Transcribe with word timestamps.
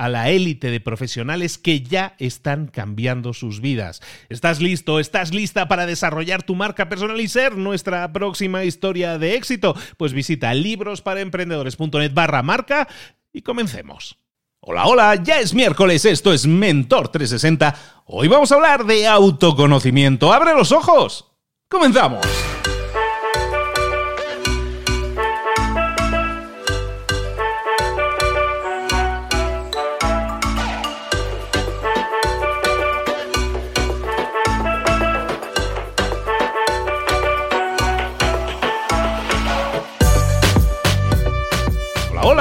a 0.00 0.08
la 0.08 0.30
élite 0.30 0.70
de 0.70 0.80
profesionales 0.80 1.58
que 1.58 1.82
ya 1.82 2.14
están 2.18 2.68
cambiando 2.68 3.34
sus 3.34 3.60
vidas. 3.60 4.00
¿Estás 4.30 4.58
listo? 4.58 4.98
¿Estás 4.98 5.34
lista 5.34 5.68
para 5.68 5.84
desarrollar 5.84 6.42
tu 6.42 6.54
marca 6.54 6.88
personal 6.88 7.20
y 7.20 7.28
ser 7.28 7.58
nuestra 7.58 8.10
próxima 8.10 8.64
historia 8.64 9.18
de 9.18 9.34
éxito? 9.34 9.76
Pues 9.98 10.14
visita 10.14 10.54
librosparaemprendedores.net 10.54 12.14
barra 12.14 12.42
marca 12.42 12.88
y 13.30 13.42
comencemos. 13.42 14.16
Hola, 14.60 14.86
hola, 14.86 15.14
ya 15.16 15.38
es 15.38 15.52
miércoles, 15.52 16.06
esto 16.06 16.32
es 16.32 16.46
Mentor 16.46 17.08
360. 17.08 18.02
Hoy 18.06 18.28
vamos 18.28 18.50
a 18.52 18.54
hablar 18.54 18.86
de 18.86 19.06
autoconocimiento. 19.06 20.32
¡Abre 20.32 20.54
los 20.54 20.72
ojos! 20.72 21.30
¡Comenzamos! 21.68 22.26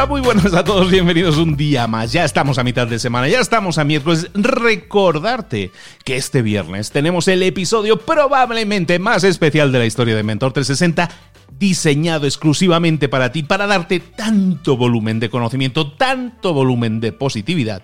Muy 0.10 0.22
buenos 0.22 0.56
a 0.56 0.64
todos, 0.64 0.90
bienvenidos 0.90 1.38
un 1.38 1.56
día 1.56 1.86
más. 1.86 2.12
Ya 2.12 2.26
estamos 2.26 2.58
a 2.58 2.64
mitad 2.64 2.88
de 2.88 2.98
semana, 2.98 3.28
ya 3.28 3.40
estamos 3.40 3.78
a 3.78 3.84
miércoles. 3.84 4.28
Recordarte 4.34 5.72
que 6.04 6.16
este 6.16 6.42
viernes 6.42 6.90
tenemos 6.90 7.28
el 7.28 7.44
episodio 7.44 8.00
probablemente 8.00 8.98
más 8.98 9.24
especial 9.24 9.72
de 9.72 9.78
la 9.78 9.86
historia 9.86 10.16
de 10.16 10.24
Mentor 10.24 10.52
360 10.54 11.12
diseñado 11.60 12.26
exclusivamente 12.26 13.08
para 13.08 13.32
ti, 13.32 13.44
para 13.44 13.68
darte 13.68 14.00
tanto 14.00 14.78
volumen 14.78 15.20
de 15.20 15.30
conocimiento, 15.30 15.92
tanto 15.92 16.54
volumen 16.54 17.00
de 17.02 17.12
positividad 17.12 17.84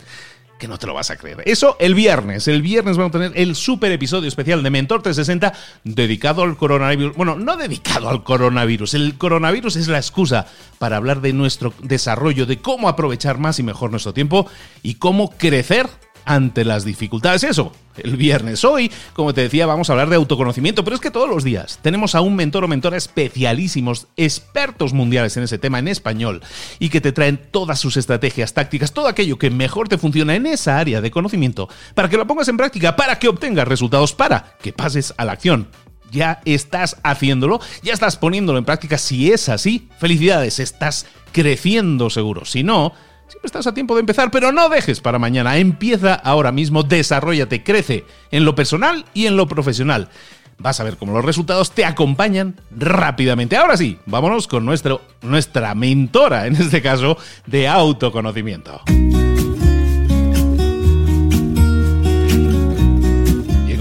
que 0.58 0.68
no 0.68 0.78
te 0.78 0.88
lo 0.88 0.94
vas 0.94 1.12
a 1.12 1.18
creer. 1.18 1.44
Eso 1.46 1.76
el 1.80 1.96
viernes. 1.96 2.48
El 2.48 2.62
viernes 2.62 2.98
vamos 2.98 3.16
a 3.16 3.20
tener 3.20 3.32
el 3.36 3.56
super 3.56 3.92
episodio 3.92 4.28
especial 4.28 4.64
de 4.64 4.70
Mentor 4.70 5.02
360 5.02 5.54
dedicado 5.84 6.44
al 6.44 6.58
coronavirus. 6.58 7.16
Bueno, 7.16 7.36
no 7.36 7.58
dedicado 7.58 8.10
al 8.10 8.24
coronavirus. 8.24 8.94
El 8.94 9.18
coronavirus 9.18 9.76
es 9.76 9.88
la 9.88 9.98
excusa 9.98 10.48
para 10.80 10.98
hablar 10.98 11.22
de 11.22 11.34
nuestro 11.34 11.74
desarrollo, 11.82 12.46
de 12.46 12.62
cómo 12.62 12.90
aprovechar 12.90 13.38
más 13.38 13.60
y 13.60 13.64
mejor 13.64 13.92
nuestro 13.92 14.14
tiempo 14.14 14.48
y 14.84 14.96
cómo 14.96 15.32
crecer 15.32 15.90
ante 16.26 16.66
las 16.66 16.84
dificultades. 16.84 17.44
Eso, 17.44 17.72
el 17.98 18.18
viernes. 18.18 18.64
Hoy, 18.66 18.92
como 19.14 19.34
te 19.34 19.42
decía, 19.42 19.66
vamos 19.66 19.90
a 19.90 19.94
hablar 19.94 20.10
de 20.10 20.16
autoconocimiento, 20.16 20.84
pero 20.84 20.96
es 20.96 21.02
que 21.02 21.12
todos 21.12 21.30
los 21.30 21.44
días 21.44 21.80
tenemos 21.82 22.16
a 22.16 22.22
un 22.22 22.36
mentor 22.36 22.64
o 22.64 22.68
mentora 22.68 22.98
especialísimos, 22.98 24.08
expertos 24.18 24.94
mundiales 24.94 25.38
en 25.38 25.44
ese 25.44 25.58
tema 25.58 25.80
en 25.80 25.88
español, 25.88 26.42
y 26.80 26.90
que 26.90 27.02
te 27.02 27.12
traen 27.12 27.40
todas 27.52 27.80
sus 27.80 27.98
estrategias, 27.98 28.54
tácticas, 28.54 28.92
todo 28.92 29.08
aquello 29.08 29.38
que 29.38 29.50
mejor 29.50 29.88
te 29.88 29.98
funciona 29.98 30.36
en 30.36 30.48
esa 30.48 30.78
área 30.78 31.02
de 31.02 31.12
conocimiento, 31.12 31.70
para 31.94 32.10
que 32.10 32.18
lo 32.18 32.28
pongas 32.28 32.48
en 32.48 32.58
práctica, 32.58 32.96
para 32.96 33.20
que 33.20 33.28
obtengas 33.28 33.68
resultados, 33.68 34.14
para 34.14 34.56
que 34.62 34.74
pases 34.74 35.14
a 35.18 35.26
la 35.26 35.34
acción 35.34 35.70
ya 36.12 36.40
estás 36.46 36.98
haciéndolo, 37.04 37.60
ya 37.84 37.92
estás 37.92 38.16
poniéndolo 38.16 38.58
en 38.58 38.64
práctica. 38.66 38.98
Si 38.98 39.32
es 39.32 39.50
así, 39.50 39.90
felicidades, 40.00 40.60
estás 40.60 41.08
creciendo 41.32 42.10
seguro. 42.10 42.46
Si 42.46 42.64
no, 42.64 42.94
Siempre 43.28 43.48
estás 43.48 43.68
a 43.68 43.74
tiempo 43.74 43.96
de 43.96 44.02
empezar, 44.02 44.30
pero 44.30 44.52
no 44.52 44.70
dejes 44.70 45.02
para 45.02 45.20
mañana. 45.20 45.58
Empieza 45.58 46.14
ahora 46.14 46.52
mismo, 46.52 46.84
desarrollate, 46.84 47.64
crece 47.64 48.06
en 48.32 48.46
lo 48.46 48.54
personal 48.54 49.06
y 49.14 49.26
en 49.26 49.36
lo 49.36 49.48
profesional. 49.48 50.10
Vas 50.58 50.80
a 50.80 50.84
ver 50.84 50.98
cómo 50.98 51.14
los 51.14 51.26
resultados 51.26 51.72
te 51.72 51.86
acompañan 51.86 52.56
rápidamente. 52.72 53.58
Ahora 53.58 53.78
sí, 53.78 53.98
vámonos 54.06 54.48
con 54.48 54.64
nuestro, 54.64 55.02
nuestra 55.22 55.76
mentora, 55.76 56.48
en 56.48 56.56
este 56.56 56.82
caso, 56.82 57.18
de 57.46 57.68
autoconocimiento. 57.68 58.82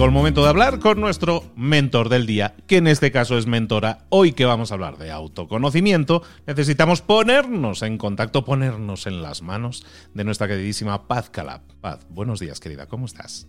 Llegó 0.05 0.11
el 0.11 0.21
momento 0.21 0.43
de 0.43 0.51
hablar 0.51 0.81
con 0.81 1.01
nuestro 1.01 1.45
mentor 1.57 2.11
del 2.11 2.27
día, 2.27 2.55
que 2.67 2.77
en 2.77 2.89
este 2.89 3.11
caso 3.11 3.39
es 3.39 3.47
mentora. 3.47 4.01
Hoy 4.11 4.33
que 4.33 4.45
vamos 4.45 4.71
a 4.71 4.75
hablar 4.75 4.99
de 4.99 5.11
autoconocimiento, 5.11 6.23
necesitamos 6.47 7.01
ponernos 7.01 7.81
en 7.81 7.97
contacto, 7.97 8.45
ponernos 8.45 9.07
en 9.07 9.23
las 9.23 9.41
manos 9.41 9.87
de 10.13 10.25
nuestra 10.25 10.47
queridísima 10.47 11.09
Paz 11.09 11.31
Calab. 11.31 11.63
Paz, 11.81 12.07
buenos 12.11 12.39
días, 12.39 12.61
querida, 12.61 12.85
¿cómo 12.85 13.07
estás? 13.07 13.49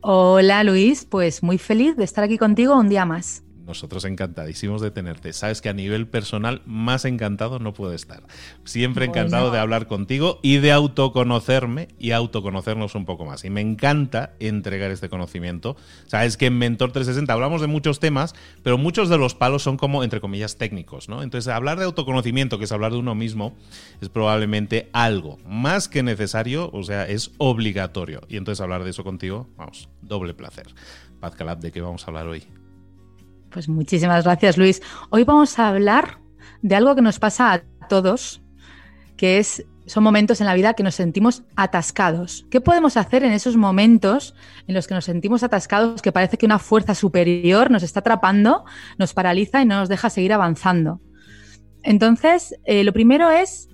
Hola 0.00 0.62
Luis, 0.62 1.04
pues 1.04 1.42
muy 1.42 1.58
feliz 1.58 1.96
de 1.96 2.04
estar 2.04 2.22
aquí 2.22 2.38
contigo 2.38 2.78
un 2.78 2.88
día 2.88 3.04
más. 3.04 3.42
Nosotros 3.68 4.06
encantadísimos 4.06 4.80
de 4.80 4.90
tenerte. 4.90 5.34
Sabes 5.34 5.60
que 5.60 5.68
a 5.68 5.74
nivel 5.74 6.08
personal 6.08 6.62
más 6.64 7.04
encantado 7.04 7.58
no 7.58 7.74
puedo 7.74 7.92
estar. 7.92 8.22
Siempre 8.64 9.04
encantado 9.04 9.50
de 9.50 9.58
hablar 9.58 9.86
contigo 9.86 10.40
y 10.42 10.56
de 10.56 10.72
autoconocerme 10.72 11.88
y 11.98 12.12
autoconocernos 12.12 12.94
un 12.94 13.04
poco 13.04 13.26
más. 13.26 13.44
Y 13.44 13.50
me 13.50 13.60
encanta 13.60 14.32
entregar 14.40 14.90
este 14.90 15.10
conocimiento. 15.10 15.76
Sabes 16.06 16.38
que 16.38 16.46
en 16.46 16.56
Mentor 16.56 16.92
360 16.92 17.30
hablamos 17.30 17.60
de 17.60 17.66
muchos 17.66 18.00
temas, 18.00 18.34
pero 18.62 18.78
muchos 18.78 19.10
de 19.10 19.18
los 19.18 19.34
palos 19.34 19.62
son 19.62 19.76
como, 19.76 20.02
entre 20.02 20.22
comillas, 20.22 20.56
técnicos. 20.56 21.10
¿no? 21.10 21.22
Entonces, 21.22 21.52
hablar 21.52 21.78
de 21.78 21.84
autoconocimiento, 21.84 22.58
que 22.58 22.64
es 22.64 22.72
hablar 22.72 22.92
de 22.92 22.98
uno 22.98 23.14
mismo, 23.14 23.54
es 24.00 24.08
probablemente 24.08 24.88
algo 24.94 25.38
más 25.46 25.88
que 25.88 26.02
necesario, 26.02 26.70
o 26.72 26.82
sea, 26.82 27.06
es 27.06 27.32
obligatorio. 27.36 28.22
Y 28.28 28.38
entonces 28.38 28.62
hablar 28.62 28.84
de 28.84 28.90
eso 28.90 29.04
contigo, 29.04 29.46
vamos, 29.58 29.90
doble 30.00 30.32
placer. 30.32 30.68
Paz 31.20 31.34
Calab, 31.34 31.58
¿de 31.58 31.72
qué 31.72 31.80
vamos 31.80 32.04
a 32.04 32.06
hablar 32.06 32.26
hoy? 32.26 32.44
Pues 33.50 33.68
muchísimas 33.68 34.24
gracias, 34.24 34.58
Luis. 34.58 34.82
Hoy 35.10 35.24
vamos 35.24 35.58
a 35.58 35.68
hablar 35.68 36.18
de 36.62 36.74
algo 36.76 36.94
que 36.94 37.02
nos 37.02 37.18
pasa 37.18 37.52
a 37.52 37.62
todos, 37.88 38.42
que 39.16 39.38
es 39.38 39.64
son 39.88 40.04
momentos 40.04 40.40
en 40.40 40.46
la 40.46 40.54
vida 40.54 40.74
que 40.74 40.82
nos 40.82 40.94
sentimos 40.94 41.44
atascados. 41.56 42.46
¿Qué 42.50 42.60
podemos 42.60 42.96
hacer 42.98 43.24
en 43.24 43.32
esos 43.32 43.56
momentos 43.56 44.34
en 44.66 44.74
los 44.74 44.86
que 44.86 44.94
nos 44.94 45.06
sentimos 45.06 45.42
atascados, 45.42 46.02
que 46.02 46.12
parece 46.12 46.36
que 46.36 46.44
una 46.44 46.58
fuerza 46.58 46.94
superior 46.94 47.70
nos 47.70 47.82
está 47.82 48.00
atrapando, 48.00 48.64
nos 48.98 49.14
paraliza 49.14 49.62
y 49.62 49.64
no 49.64 49.76
nos 49.80 49.88
deja 49.88 50.10
seguir 50.10 50.34
avanzando? 50.34 51.00
Entonces, 51.82 52.54
eh, 52.64 52.84
lo 52.84 52.92
primero 52.92 53.30
es 53.30 53.70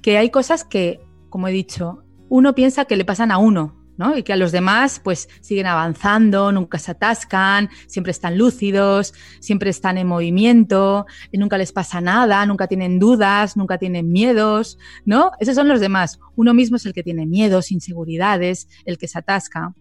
que 0.00 0.16
hay 0.16 0.30
cosas 0.30 0.64
que, 0.64 1.00
como 1.28 1.48
he 1.48 1.52
dicho, 1.52 2.02
uno 2.30 2.54
piensa 2.54 2.86
que 2.86 2.96
le 2.96 3.04
pasan 3.04 3.30
a 3.30 3.36
uno, 3.38 3.77
¿no? 3.98 4.16
Y 4.16 4.22
que 4.22 4.32
a 4.32 4.36
los 4.36 4.52
demás 4.52 5.00
pues 5.04 5.28
siguen 5.40 5.66
avanzando, 5.66 6.50
nunca 6.52 6.78
se 6.78 6.92
atascan, 6.92 7.68
siempre 7.86 8.12
están 8.12 8.38
lúcidos, 8.38 9.12
siempre 9.40 9.68
están 9.68 9.98
en 9.98 10.06
movimiento, 10.06 11.04
y 11.30 11.36
nunca 11.36 11.58
les 11.58 11.72
pasa 11.72 12.00
nada, 12.00 12.46
nunca 12.46 12.68
tienen 12.68 12.98
dudas, 12.98 13.56
nunca 13.56 13.76
tienen 13.76 14.10
miedos, 14.10 14.78
¿no? 15.04 15.32
Esos 15.40 15.56
son 15.56 15.68
los 15.68 15.80
demás. 15.80 16.18
Uno 16.36 16.54
mismo 16.54 16.76
es 16.76 16.86
el 16.86 16.94
que 16.94 17.02
tiene 17.02 17.26
miedos, 17.26 17.72
inseguridades, 17.72 18.68
el 18.86 18.96
que 18.96 19.08
se 19.08 19.18
atasca. 19.18 19.74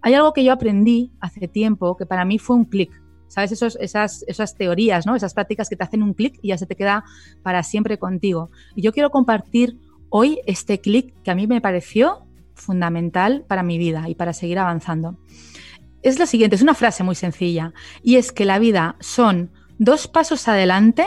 Hay 0.00 0.14
algo 0.14 0.32
que 0.32 0.44
yo 0.44 0.52
aprendí 0.52 1.12
hace 1.20 1.46
tiempo 1.46 1.96
que 1.96 2.06
para 2.06 2.24
mí 2.24 2.38
fue 2.38 2.56
un 2.56 2.64
clic. 2.64 2.90
¿Sabes? 3.30 3.52
Esos, 3.52 3.76
esas, 3.78 4.24
esas 4.26 4.54
teorías, 4.54 5.04
¿no? 5.04 5.14
Esas 5.14 5.34
prácticas 5.34 5.68
que 5.68 5.76
te 5.76 5.84
hacen 5.84 6.02
un 6.02 6.14
clic 6.14 6.38
y 6.40 6.48
ya 6.48 6.56
se 6.56 6.64
te 6.64 6.76
queda 6.76 7.04
para 7.42 7.62
siempre 7.62 7.98
contigo. 7.98 8.50
Y 8.74 8.80
yo 8.80 8.90
quiero 8.90 9.10
compartir 9.10 9.76
hoy 10.08 10.40
este 10.46 10.80
clic 10.80 11.14
que 11.22 11.30
a 11.30 11.34
mí 11.34 11.46
me 11.46 11.60
pareció 11.60 12.27
fundamental 12.58 13.44
para 13.48 13.62
mi 13.62 13.78
vida 13.78 14.08
y 14.08 14.14
para 14.14 14.32
seguir 14.32 14.58
avanzando. 14.58 15.18
Es 16.02 16.18
lo 16.18 16.26
siguiente, 16.26 16.56
es 16.56 16.62
una 16.62 16.74
frase 16.74 17.02
muy 17.02 17.14
sencilla, 17.14 17.72
y 18.02 18.16
es 18.16 18.32
que 18.32 18.44
la 18.44 18.58
vida 18.58 18.96
son 19.00 19.50
dos 19.78 20.06
pasos 20.08 20.46
adelante 20.48 21.06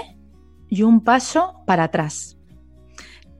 y 0.69 0.83
un 0.83 1.03
paso 1.03 1.63
para 1.65 1.85
atrás. 1.85 2.37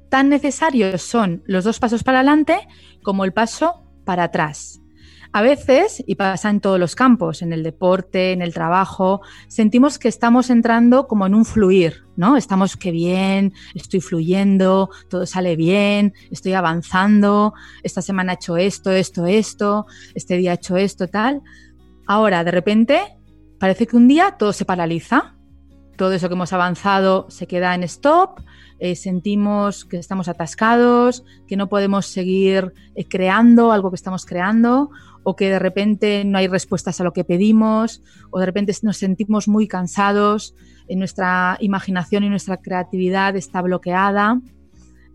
Tan 0.10 0.30
necesarios 0.30 1.02
son 1.02 1.44
los 1.46 1.64
dos 1.64 1.80
pasos 1.80 2.04
para 2.04 2.20
adelante 2.20 2.68
como 3.04 3.24
el 3.24 3.34
paso 3.34 3.84
para 4.06 4.24
atrás. 4.24 4.82
A 5.34 5.42
veces, 5.42 6.04
y 6.06 6.16
pasa 6.16 6.50
en 6.50 6.60
todos 6.60 6.78
los 6.78 6.94
campos, 6.94 7.42
en 7.42 7.54
el 7.54 7.64
deporte, 7.64 8.34
en 8.34 8.42
el 8.42 8.54
trabajo, 8.54 9.22
sentimos 9.48 9.98
que 9.98 10.10
estamos 10.10 10.50
entrando 10.50 11.08
como 11.08 11.26
en 11.26 11.36
un 11.36 11.46
fluir, 11.46 12.04
¿no? 12.18 12.36
Estamos 12.36 12.76
que 12.76 12.92
bien, 12.92 13.54
estoy 13.74 14.02
fluyendo, 14.02 14.90
todo 15.10 15.26
sale 15.26 15.56
bien, 15.56 16.14
estoy 16.32 16.52
avanzando, 16.52 17.54
esta 17.82 18.02
semana 18.02 18.34
he 18.34 18.36
hecho 18.36 18.58
esto, 18.58 18.92
esto, 18.92 19.26
esto, 19.26 19.86
este 20.16 20.36
día 20.36 20.52
he 20.52 20.56
hecho 20.56 20.76
esto, 20.76 21.08
tal. 21.08 21.42
Ahora, 22.08 22.44
de 22.44 22.52
repente, 22.52 23.00
parece 23.58 23.88
que 23.88 23.96
un 23.96 24.10
día 24.10 24.36
todo 24.38 24.52
se 24.52 24.66
paraliza, 24.66 25.38
todo 25.96 26.12
eso 26.12 26.28
que 26.28 26.34
hemos 26.34 26.52
avanzado 26.52 27.28
se 27.30 27.48
queda 27.48 27.74
en 27.74 27.84
stop, 27.84 28.42
eh, 28.80 28.96
sentimos 28.96 29.86
que 29.86 29.98
estamos 29.98 30.28
atascados, 30.28 31.24
que 31.48 31.56
no 31.56 31.70
podemos 31.70 32.08
seguir 32.08 32.74
eh, 32.96 33.08
creando 33.08 33.72
algo 33.72 33.92
que 33.92 33.96
estamos 33.96 34.26
creando, 34.26 34.90
o 35.24 35.36
que 35.36 35.50
de 35.50 35.60
repente 35.60 36.24
no 36.26 36.38
hay 36.38 36.48
respuestas 36.48 37.00
a 37.00 37.04
lo 37.04 37.14
que 37.14 37.24
pedimos, 37.24 38.02
o 38.30 38.40
de 38.40 38.46
repente 38.46 38.74
nos 38.82 38.98
sentimos 38.98 39.48
muy 39.48 39.68
cansados, 39.68 40.56
en 40.88 41.00
nuestra 41.00 41.58
imaginación 41.62 42.24
y 42.24 42.30
nuestra 42.30 42.58
creatividad 42.58 43.36
está 43.36 43.62
bloqueada. 43.62 44.42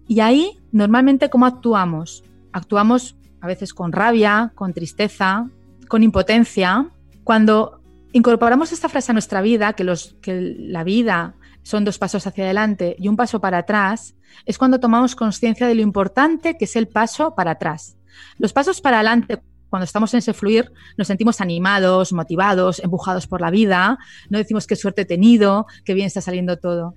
Y 0.08 0.20
ahí, 0.20 0.58
normalmente, 0.72 1.28
¿cómo 1.28 1.46
actuamos? 1.46 2.24
Actuamos 2.52 3.16
a 3.40 3.46
veces 3.46 3.74
con 3.74 3.92
rabia, 3.92 4.52
con 4.54 4.72
tristeza, 4.72 5.48
con 5.88 6.02
impotencia. 6.02 6.88
Cuando 7.24 7.80
incorporamos 8.12 8.72
esta 8.72 8.88
frase 8.88 9.12
a 9.12 9.14
nuestra 9.14 9.42
vida, 9.42 9.74
que, 9.74 9.84
los, 9.84 10.16
que 10.22 10.54
la 10.58 10.84
vida 10.84 11.34
son 11.62 11.84
dos 11.84 11.98
pasos 11.98 12.26
hacia 12.26 12.44
adelante 12.44 12.96
y 12.98 13.08
un 13.08 13.16
paso 13.16 13.40
para 13.40 13.58
atrás, 13.58 14.14
es 14.44 14.58
cuando 14.58 14.80
tomamos 14.80 15.16
conciencia 15.16 15.66
de 15.66 15.74
lo 15.74 15.82
importante 15.82 16.56
que 16.56 16.64
es 16.64 16.76
el 16.76 16.88
paso 16.88 17.34
para 17.34 17.52
atrás. 17.52 17.98
Los 18.38 18.52
pasos 18.52 18.80
para 18.80 18.98
adelante, 18.98 19.42
cuando 19.76 19.84
estamos 19.84 20.14
en 20.14 20.18
ese 20.18 20.32
fluir, 20.32 20.72
nos 20.96 21.06
sentimos 21.06 21.42
animados, 21.42 22.14
motivados, 22.14 22.78
empujados 22.82 23.26
por 23.26 23.42
la 23.42 23.50
vida, 23.50 23.98
no 24.30 24.38
decimos 24.38 24.66
qué 24.66 24.74
suerte 24.74 25.02
he 25.02 25.04
tenido, 25.04 25.66
qué 25.84 25.92
bien 25.92 26.06
está 26.06 26.22
saliendo 26.22 26.56
todo. 26.56 26.94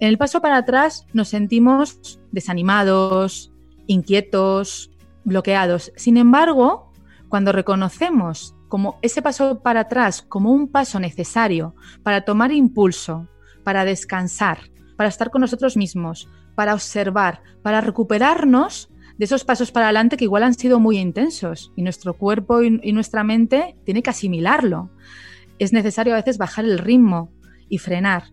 En 0.00 0.08
el 0.08 0.18
paso 0.18 0.42
para 0.42 0.56
atrás 0.56 1.06
nos 1.12 1.28
sentimos 1.28 2.18
desanimados, 2.32 3.52
inquietos, 3.86 4.90
bloqueados. 5.22 5.92
Sin 5.94 6.16
embargo, 6.16 6.90
cuando 7.28 7.52
reconocemos 7.52 8.56
como 8.66 8.98
ese 9.02 9.22
paso 9.22 9.60
para 9.62 9.82
atrás 9.82 10.22
como 10.22 10.50
un 10.50 10.66
paso 10.66 10.98
necesario 10.98 11.76
para 12.02 12.22
tomar 12.24 12.50
impulso, 12.50 13.28
para 13.62 13.84
descansar, 13.84 14.58
para 14.96 15.08
estar 15.08 15.30
con 15.30 15.42
nosotros 15.42 15.76
mismos, 15.76 16.28
para 16.56 16.74
observar, 16.74 17.44
para 17.62 17.80
recuperarnos 17.80 18.90
de 19.18 19.24
esos 19.24 19.44
pasos 19.44 19.72
para 19.72 19.86
adelante 19.86 20.16
que 20.16 20.24
igual 20.24 20.42
han 20.42 20.54
sido 20.54 20.78
muy 20.78 20.98
intensos 20.98 21.72
y 21.74 21.82
nuestro 21.82 22.14
cuerpo 22.14 22.62
y, 22.62 22.92
nuestra 22.92 23.24
mente 23.24 23.76
tiene 23.84 24.02
que 24.02 24.10
asimilarlo. 24.10 24.90
Es 25.58 25.72
necesario 25.72 26.12
a 26.12 26.16
veces 26.16 26.38
bajar 26.38 26.64
el 26.64 26.78
ritmo 26.78 27.32
y 27.68 27.78
frenar. 27.78 28.24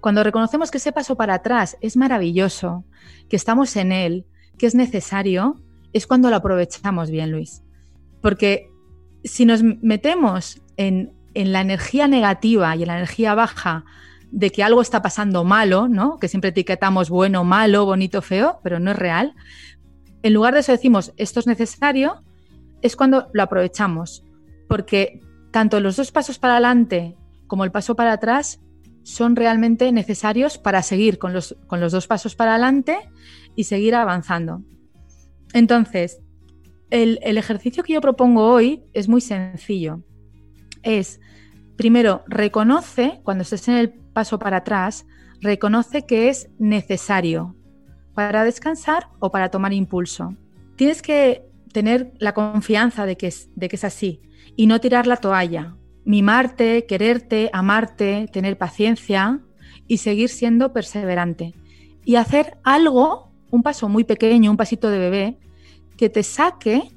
Cuando 0.00 0.22
reconocemos 0.22 0.70
que 0.70 0.78
ese 0.78 0.92
paso 0.92 1.16
para 1.16 1.34
atrás 1.34 1.76
es 1.80 1.96
maravilloso, 1.96 2.84
que 3.28 3.36
estamos 3.36 3.76
en 3.76 3.92
él, 3.92 4.26
que 4.58 4.66
es 4.66 4.74
necesario, 4.74 5.60
es 5.92 6.06
cuando 6.06 6.28
lo 6.30 6.36
aprovechamos 6.36 7.10
bien, 7.10 7.30
Luis. 7.30 7.62
Porque 8.20 8.70
si 9.24 9.46
nos 9.46 9.62
metemos 9.62 10.60
en, 10.76 11.12
en 11.34 11.52
la 11.52 11.62
energía 11.62 12.08
negativa 12.08 12.76
y 12.76 12.82
en 12.82 12.88
la 12.88 12.96
energía 12.96 13.34
baja 13.34 13.84
de 14.30 14.50
que 14.50 14.62
algo 14.62 14.82
está 14.82 15.00
pasando 15.02 15.44
malo, 15.44 15.88
¿no? 15.88 16.18
Que 16.18 16.28
siempre 16.28 16.50
etiquetamos 16.50 17.08
bueno, 17.08 17.42
malo, 17.44 17.86
bonito, 17.86 18.20
feo, 18.20 18.60
pero 18.62 18.78
no 18.78 18.90
es 18.90 18.98
real 18.98 19.34
en 20.26 20.34
lugar 20.34 20.54
de 20.54 20.60
eso 20.60 20.72
decimos 20.72 21.12
esto 21.16 21.40
es 21.40 21.46
necesario, 21.46 22.22
es 22.82 22.96
cuando 22.96 23.28
lo 23.32 23.42
aprovechamos, 23.42 24.24
porque 24.68 25.20
tanto 25.52 25.78
los 25.80 25.96
dos 25.96 26.10
pasos 26.10 26.38
para 26.38 26.54
adelante 26.54 27.16
como 27.46 27.64
el 27.64 27.70
paso 27.70 27.94
para 27.94 28.12
atrás 28.12 28.60
son 29.04 29.36
realmente 29.36 29.90
necesarios 29.92 30.58
para 30.58 30.82
seguir 30.82 31.18
con 31.18 31.32
los, 31.32 31.56
con 31.68 31.80
los 31.80 31.92
dos 31.92 32.08
pasos 32.08 32.34
para 32.34 32.52
adelante 32.52 32.98
y 33.54 33.64
seguir 33.64 33.94
avanzando. 33.94 34.62
Entonces, 35.52 36.18
el, 36.90 37.20
el 37.22 37.38
ejercicio 37.38 37.84
que 37.84 37.92
yo 37.92 38.00
propongo 38.00 38.48
hoy 38.50 38.82
es 38.92 39.08
muy 39.08 39.20
sencillo. 39.20 40.02
Es, 40.82 41.20
primero, 41.76 42.24
reconoce, 42.26 43.20
cuando 43.22 43.42
estés 43.42 43.68
en 43.68 43.76
el 43.76 43.90
paso 43.90 44.40
para 44.40 44.58
atrás, 44.58 45.06
reconoce 45.40 46.04
que 46.04 46.28
es 46.28 46.50
necesario 46.58 47.55
para 48.16 48.44
descansar 48.44 49.10
o 49.18 49.30
para 49.30 49.50
tomar 49.50 49.74
impulso. 49.74 50.34
Tienes 50.74 51.02
que 51.02 51.44
tener 51.70 52.14
la 52.18 52.32
confianza 52.32 53.04
de 53.04 53.18
que 53.18 53.26
es, 53.26 53.50
de 53.54 53.68
que 53.68 53.76
es 53.76 53.84
así 53.84 54.22
y 54.56 54.66
no 54.66 54.80
tirar 54.80 55.06
la 55.06 55.18
toalla. 55.18 55.76
Mimarte, 56.06 56.86
quererte, 56.86 57.50
amarte, 57.52 58.26
tener 58.32 58.56
paciencia 58.56 59.40
y 59.86 59.98
seguir 59.98 60.30
siendo 60.30 60.72
perseverante. 60.72 61.52
Y 62.06 62.16
hacer 62.16 62.56
algo, 62.64 63.32
un 63.50 63.62
paso 63.62 63.86
muy 63.90 64.04
pequeño, 64.04 64.50
un 64.50 64.56
pasito 64.56 64.88
de 64.88 64.98
bebé, 64.98 65.38
que 65.98 66.08
te 66.08 66.22
saque 66.22 66.88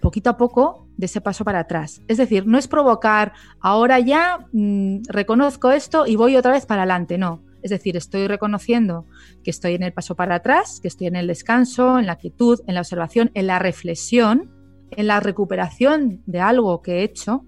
poquito 0.00 0.30
a 0.30 0.36
poco 0.36 0.86
de 0.96 1.06
ese 1.06 1.20
paso 1.20 1.44
para 1.44 1.60
atrás. 1.60 2.02
Es 2.06 2.18
decir, 2.18 2.46
no 2.46 2.56
es 2.56 2.68
provocar, 2.68 3.32
ahora 3.58 3.98
ya 3.98 4.46
mm, 4.52 4.98
reconozco 5.08 5.72
esto 5.72 6.06
y 6.06 6.14
voy 6.14 6.36
otra 6.36 6.52
vez 6.52 6.66
para 6.66 6.82
adelante, 6.82 7.18
no. 7.18 7.42
Es 7.62 7.70
decir, 7.70 7.96
estoy 7.96 8.26
reconociendo 8.26 9.06
que 9.42 9.50
estoy 9.50 9.74
en 9.74 9.82
el 9.82 9.92
paso 9.92 10.14
para 10.14 10.36
atrás, 10.36 10.78
que 10.80 10.88
estoy 10.88 11.08
en 11.08 11.16
el 11.16 11.26
descanso, 11.26 11.98
en 11.98 12.06
la 12.06 12.16
quietud, 12.16 12.60
en 12.66 12.74
la 12.74 12.80
observación, 12.80 13.30
en 13.34 13.46
la 13.46 13.58
reflexión, 13.58 14.50
en 14.90 15.06
la 15.06 15.20
recuperación 15.20 16.22
de 16.26 16.40
algo 16.40 16.82
que 16.82 17.00
he 17.00 17.02
hecho, 17.02 17.44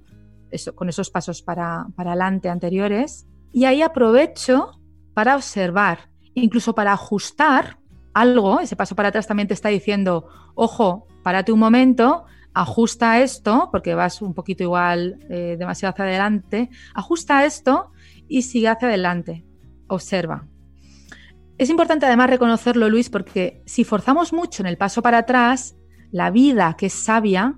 eso, 0.50 0.74
con 0.74 0.88
esos 0.88 1.10
pasos 1.10 1.42
para, 1.42 1.86
para 1.96 2.10
adelante 2.10 2.48
anteriores. 2.48 3.26
Y 3.52 3.64
ahí 3.64 3.82
aprovecho 3.82 4.80
para 5.14 5.36
observar, 5.36 6.10
incluso 6.34 6.74
para 6.74 6.92
ajustar 6.92 7.78
algo. 8.12 8.60
Ese 8.60 8.76
paso 8.76 8.96
para 8.96 9.08
atrás 9.08 9.26
también 9.26 9.48
te 9.48 9.54
está 9.54 9.68
diciendo, 9.68 10.26
ojo, 10.54 11.06
párate 11.22 11.52
un 11.52 11.60
momento, 11.60 12.24
ajusta 12.52 13.20
esto, 13.20 13.68
porque 13.70 13.94
vas 13.94 14.22
un 14.22 14.34
poquito 14.34 14.64
igual 14.64 15.18
eh, 15.30 15.56
demasiado 15.56 15.92
hacia 15.92 16.04
adelante, 16.04 16.70
ajusta 16.94 17.44
esto 17.44 17.92
y 18.28 18.42
sigue 18.42 18.68
hacia 18.68 18.88
adelante 18.88 19.44
observa. 19.90 20.46
Es 21.58 21.68
importante 21.68 22.06
además 22.06 22.30
reconocerlo, 22.30 22.88
Luis, 22.88 23.10
porque 23.10 23.62
si 23.66 23.84
forzamos 23.84 24.32
mucho 24.32 24.62
en 24.62 24.66
el 24.66 24.78
paso 24.78 25.02
para 25.02 25.18
atrás, 25.18 25.76
la 26.10 26.30
vida 26.30 26.74
que 26.78 26.86
es 26.86 26.94
sabia 26.94 27.56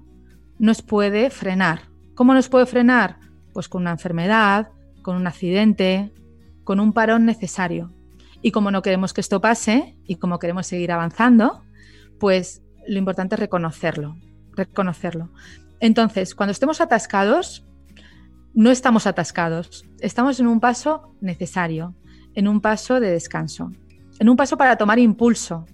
nos 0.58 0.82
puede 0.82 1.30
frenar. 1.30 1.82
¿Cómo 2.14 2.34
nos 2.34 2.48
puede 2.48 2.66
frenar? 2.66 3.18
Pues 3.52 3.68
con 3.68 3.82
una 3.82 3.92
enfermedad, 3.92 4.70
con 5.02 5.16
un 5.16 5.26
accidente, 5.26 6.12
con 6.64 6.80
un 6.80 6.92
parón 6.92 7.26
necesario. 7.26 7.92
Y 8.42 8.50
como 8.50 8.70
no 8.70 8.82
queremos 8.82 9.12
que 9.12 9.20
esto 9.20 9.40
pase 9.40 9.96
y 10.04 10.16
como 10.16 10.38
queremos 10.38 10.66
seguir 10.66 10.90
avanzando, 10.90 11.62
pues 12.18 12.62
lo 12.88 12.98
importante 12.98 13.36
es 13.36 13.40
reconocerlo, 13.40 14.16
reconocerlo. 14.56 15.30
Entonces, 15.78 16.34
cuando 16.34 16.50
estemos 16.52 16.80
atascados, 16.80 17.64
no 18.54 18.70
estamos 18.70 19.06
atascados, 19.06 19.84
estamos 20.00 20.40
en 20.40 20.46
un 20.46 20.60
paso 20.60 21.14
necesario, 21.20 21.94
en 22.34 22.48
un 22.48 22.60
paso 22.60 23.00
de 23.00 23.10
descanso, 23.10 23.72
en 24.18 24.28
un 24.28 24.36
paso 24.36 24.56
para 24.56 24.76
tomar 24.76 24.98
impulso, 24.98 25.66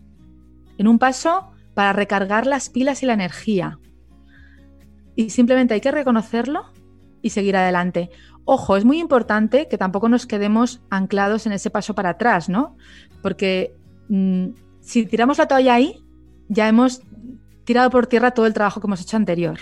en 0.79 0.89
un 0.89 0.99
paso 0.99 1.51
para 1.75 1.93
recargar 1.93 2.47
las 2.47 2.71
pilas 2.71 3.03
y 3.03 3.07
la 3.07 3.13
energía. 3.15 3.79
Y 5.15 5.31
simplemente 5.31 5.75
hay 5.75 5.81
que 5.81 5.91
reconocerlo 5.91 6.67
y 7.23 7.31
seguir 7.31 7.57
adelante. 7.57 8.11
Ojo, 8.45 8.77
es 8.77 8.85
muy 8.85 8.99
importante 8.99 9.69
que 9.69 9.79
tampoco 9.79 10.09
nos 10.09 10.27
quedemos 10.27 10.81
anclados 10.91 11.47
en 11.47 11.53
ese 11.53 11.71
paso 11.71 11.95
para 11.95 12.11
atrás, 12.11 12.49
¿no? 12.49 12.77
Porque 13.23 13.75
mm, 14.09 14.47
si 14.81 15.07
tiramos 15.07 15.39
la 15.39 15.47
toalla 15.47 15.75
ahí, 15.75 16.03
ya 16.49 16.69
hemos 16.69 17.03
tirado 17.65 17.91
por 17.91 18.07
tierra 18.07 18.31
todo 18.31 18.47
el 18.47 18.55
trabajo 18.55 18.81
que 18.81 18.87
hemos 18.87 19.03
hecho 19.03 19.17
anterior. 19.17 19.59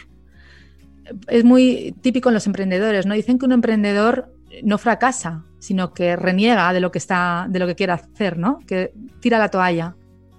Es 1.28 1.44
muy 1.44 1.94
típico 2.00 2.28
en 2.28 2.34
los 2.34 2.46
emprendedores, 2.46 3.06
¿no? 3.06 3.14
Dicen 3.14 3.38
que 3.38 3.46
un 3.46 3.52
emprendedor 3.52 4.32
no 4.62 4.78
fracasa, 4.78 5.44
sino 5.66 5.92
que 5.92 6.14
reniega 6.14 6.72
de 6.72 6.78
lo 6.78 6.92
que 6.92 6.98
está, 6.98 7.46
de 7.50 7.58
lo 7.58 7.66
que 7.66 7.74
quiere 7.74 7.92
hacer, 7.92 8.38
¿no? 8.38 8.60
Que 8.68 8.92
tira 9.18 9.36
la 9.36 9.48
toalla. 9.48 9.96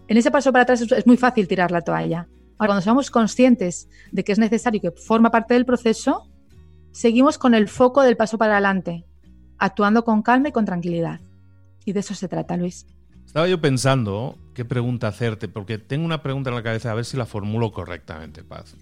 En 0.07 0.15
ese 0.15 0.31
paso 0.31 0.53
para 0.53 0.63
atrás 0.63 0.81
es 0.81 1.05
muy 1.05 1.17
fácil 1.17 1.49
tirar 1.49 1.69
la 1.69 1.81
toalla. 1.81 2.29
Ahora, 2.57 2.67
cuando 2.69 2.81
somos 2.81 3.11
conscientes 3.11 3.89
de 4.13 4.23
que 4.23 4.31
es 4.31 4.39
necesario 4.39 4.77
y 4.77 4.79
que 4.79 4.91
forma 4.91 5.29
parte 5.29 5.53
del 5.53 5.65
proceso, 5.65 6.31
seguimos 6.91 7.37
con 7.37 7.55
el 7.55 7.67
foco 7.67 8.03
del 8.03 8.15
paso 8.15 8.37
para 8.37 8.53
adelante, 8.53 9.03
actuando 9.57 10.05
con 10.05 10.21
calma 10.21 10.47
y 10.47 10.51
con 10.53 10.63
tranquilidad. 10.63 11.19
Y 11.83 11.91
de 11.91 11.99
eso 11.99 12.15
se 12.15 12.29
trata, 12.29 12.55
Luis. 12.55 12.87
Estaba 13.25 13.49
yo 13.49 13.59
pensando 13.59 14.37
qué 14.55 14.63
pregunta 14.63 15.09
hacerte, 15.09 15.49
porque 15.49 15.77
tengo 15.77 16.05
una 16.05 16.23
pregunta 16.23 16.51
en 16.51 16.55
la 16.55 16.63
cabeza, 16.63 16.89
a 16.89 16.95
ver 16.95 17.03
si 17.03 17.17
la 17.17 17.25
formulo 17.25 17.73
correctamente, 17.73 18.45
Paz. 18.45 18.77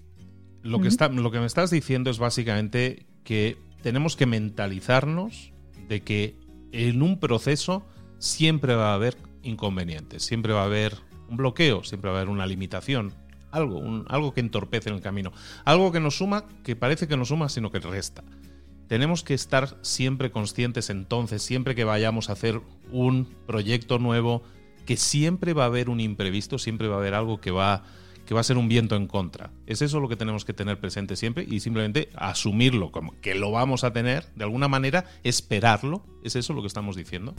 Lo, 0.62 0.80
que, 0.80 0.86
está, 0.86 1.08
lo 1.08 1.32
que 1.32 1.40
me 1.40 1.46
estás 1.46 1.72
diciendo 1.72 2.08
es 2.08 2.20
básicamente 2.20 3.04
que 3.24 3.58
tenemos 3.82 4.14
que 4.14 4.26
mentalizarnos 4.26 5.55
de 5.88 6.02
que 6.02 6.36
en 6.72 7.02
un 7.02 7.18
proceso 7.18 7.86
siempre 8.18 8.74
va 8.74 8.90
a 8.90 8.94
haber 8.94 9.16
inconvenientes, 9.42 10.22
siempre 10.22 10.52
va 10.52 10.62
a 10.62 10.66
haber 10.66 10.96
un 11.28 11.36
bloqueo, 11.36 11.84
siempre 11.84 12.10
va 12.10 12.18
a 12.18 12.20
haber 12.20 12.30
una 12.30 12.46
limitación, 12.46 13.14
algo, 13.50 14.04
algo 14.08 14.34
que 14.34 14.40
entorpece 14.40 14.88
en 14.88 14.96
el 14.96 15.02
camino, 15.02 15.32
algo 15.64 15.92
que 15.92 16.00
nos 16.00 16.18
suma, 16.18 16.44
que 16.64 16.76
parece 16.76 17.08
que 17.08 17.16
nos 17.16 17.28
suma, 17.28 17.48
sino 17.48 17.70
que 17.70 17.80
resta. 17.80 18.24
Tenemos 18.88 19.24
que 19.24 19.34
estar 19.34 19.76
siempre 19.82 20.30
conscientes 20.30 20.90
entonces, 20.90 21.42
siempre 21.42 21.74
que 21.74 21.84
vayamos 21.84 22.28
a 22.28 22.34
hacer 22.34 22.60
un 22.92 23.28
proyecto 23.46 23.98
nuevo, 23.98 24.42
que 24.84 24.96
siempre 24.96 25.52
va 25.52 25.64
a 25.64 25.66
haber 25.66 25.88
un 25.88 26.00
imprevisto, 26.00 26.58
siempre 26.58 26.86
va 26.86 26.96
a 26.96 26.98
haber 26.98 27.14
algo 27.14 27.40
que 27.40 27.50
va, 27.50 27.84
que 28.26 28.34
va 28.34 28.40
a 28.40 28.44
ser 28.44 28.58
un 28.58 28.68
viento 28.68 28.96
en 28.96 29.06
contra. 29.06 29.50
Es 29.66 29.80
eso 29.80 30.00
lo 30.00 30.08
que 30.08 30.16
tenemos 30.16 30.44
que 30.44 30.52
tener 30.52 30.78
presente 30.78 31.16
siempre 31.16 31.46
y 31.48 31.60
simplemente 31.60 32.10
asumirlo 32.16 32.90
como 32.92 33.18
que 33.20 33.34
lo 33.34 33.50
vamos 33.52 33.84
a 33.84 33.92
tener, 33.92 34.26
de 34.34 34.44
alguna 34.44 34.68
manera 34.68 35.04
esperarlo. 35.24 36.04
¿Es 36.22 36.36
eso 36.36 36.52
lo 36.52 36.60
que 36.60 36.68
estamos 36.68 36.96
diciendo? 36.96 37.34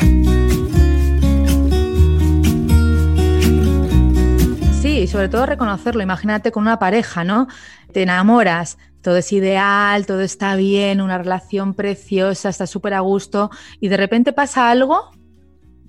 Sí, 4.81 4.99
y 4.99 5.07
sobre 5.07 5.27
todo 5.27 5.45
reconocerlo. 5.45 6.01
Imagínate 6.01 6.51
con 6.51 6.63
una 6.63 6.79
pareja, 6.79 7.23
¿no? 7.23 7.47
Te 7.91 8.03
enamoras, 8.03 8.77
todo 9.01 9.17
es 9.17 9.31
ideal, 9.33 10.05
todo 10.05 10.21
está 10.21 10.55
bien, 10.55 11.01
una 11.01 11.17
relación 11.17 11.73
preciosa, 11.73 12.49
está 12.49 12.67
súper 12.67 12.93
a 12.93 13.01
gusto 13.01 13.49
y 13.79 13.89
de 13.89 13.97
repente 13.97 14.33
pasa 14.33 14.69
algo 14.69 15.11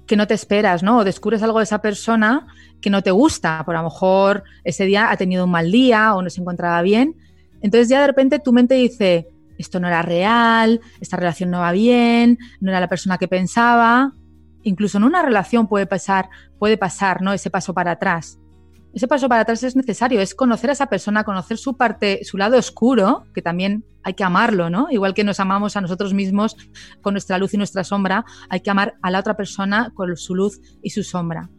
que 0.08 0.16
no 0.16 0.26
te 0.26 0.34
esperas, 0.34 0.82
¿no? 0.82 0.98
O 0.98 1.04
descubres 1.04 1.42
algo 1.42 1.58
de 1.58 1.64
esa 1.64 1.80
persona 1.80 2.46
que 2.80 2.90
no 2.90 3.02
te 3.02 3.12
gusta. 3.12 3.62
Por 3.64 3.76
a 3.76 3.82
lo 3.82 3.90
mejor 3.90 4.42
ese 4.64 4.86
día 4.86 5.10
ha 5.10 5.16
tenido 5.16 5.44
un 5.44 5.50
mal 5.50 5.70
día 5.70 6.14
o 6.14 6.22
no 6.22 6.30
se 6.30 6.40
encontraba 6.40 6.80
bien. 6.82 7.14
Entonces 7.60 7.88
ya 7.88 8.00
de 8.00 8.06
repente 8.06 8.38
tu 8.38 8.52
mente 8.52 8.74
dice, 8.74 9.28
esto 9.58 9.78
no 9.78 9.86
era 9.86 10.02
real, 10.02 10.80
esta 11.00 11.16
relación 11.16 11.50
no 11.50 11.60
va 11.60 11.72
bien, 11.72 12.38
no 12.60 12.70
era 12.70 12.80
la 12.80 12.88
persona 12.88 13.18
que 13.18 13.28
pensaba. 13.28 14.12
Incluso 14.62 14.96
en 14.96 15.04
una 15.04 15.22
relación 15.22 15.68
puede 15.68 15.86
pasar, 15.86 16.30
puede 16.58 16.78
pasar, 16.78 17.20
¿no? 17.20 17.32
Ese 17.32 17.50
paso 17.50 17.74
para 17.74 17.92
atrás 17.92 18.38
ese 18.94 19.06
paso 19.06 19.28
para 19.28 19.42
atrás 19.42 19.62
es 19.62 19.76
necesario, 19.76 20.20
es 20.20 20.34
conocer 20.34 20.70
a 20.70 20.72
esa 20.72 20.86
persona, 20.86 21.24
conocer 21.24 21.58
su 21.58 21.76
parte, 21.76 22.24
su 22.24 22.36
lado 22.36 22.56
oscuro, 22.56 23.24
que 23.34 23.42
también 23.42 23.84
hay 24.02 24.14
que 24.14 24.24
amarlo, 24.24 24.70
¿no? 24.70 24.88
Igual 24.90 25.14
que 25.14 25.24
nos 25.24 25.40
amamos 25.40 25.76
a 25.76 25.80
nosotros 25.80 26.14
mismos 26.14 26.56
con 27.02 27.14
nuestra 27.14 27.38
luz 27.38 27.54
y 27.54 27.58
nuestra 27.58 27.84
sombra, 27.84 28.24
hay 28.48 28.60
que 28.60 28.70
amar 28.70 28.94
a 29.02 29.10
la 29.10 29.20
otra 29.20 29.36
persona 29.36 29.92
con 29.94 30.16
su 30.16 30.34
luz 30.34 30.60
y 30.82 30.90
su 30.90 31.02
sombra. 31.02 31.50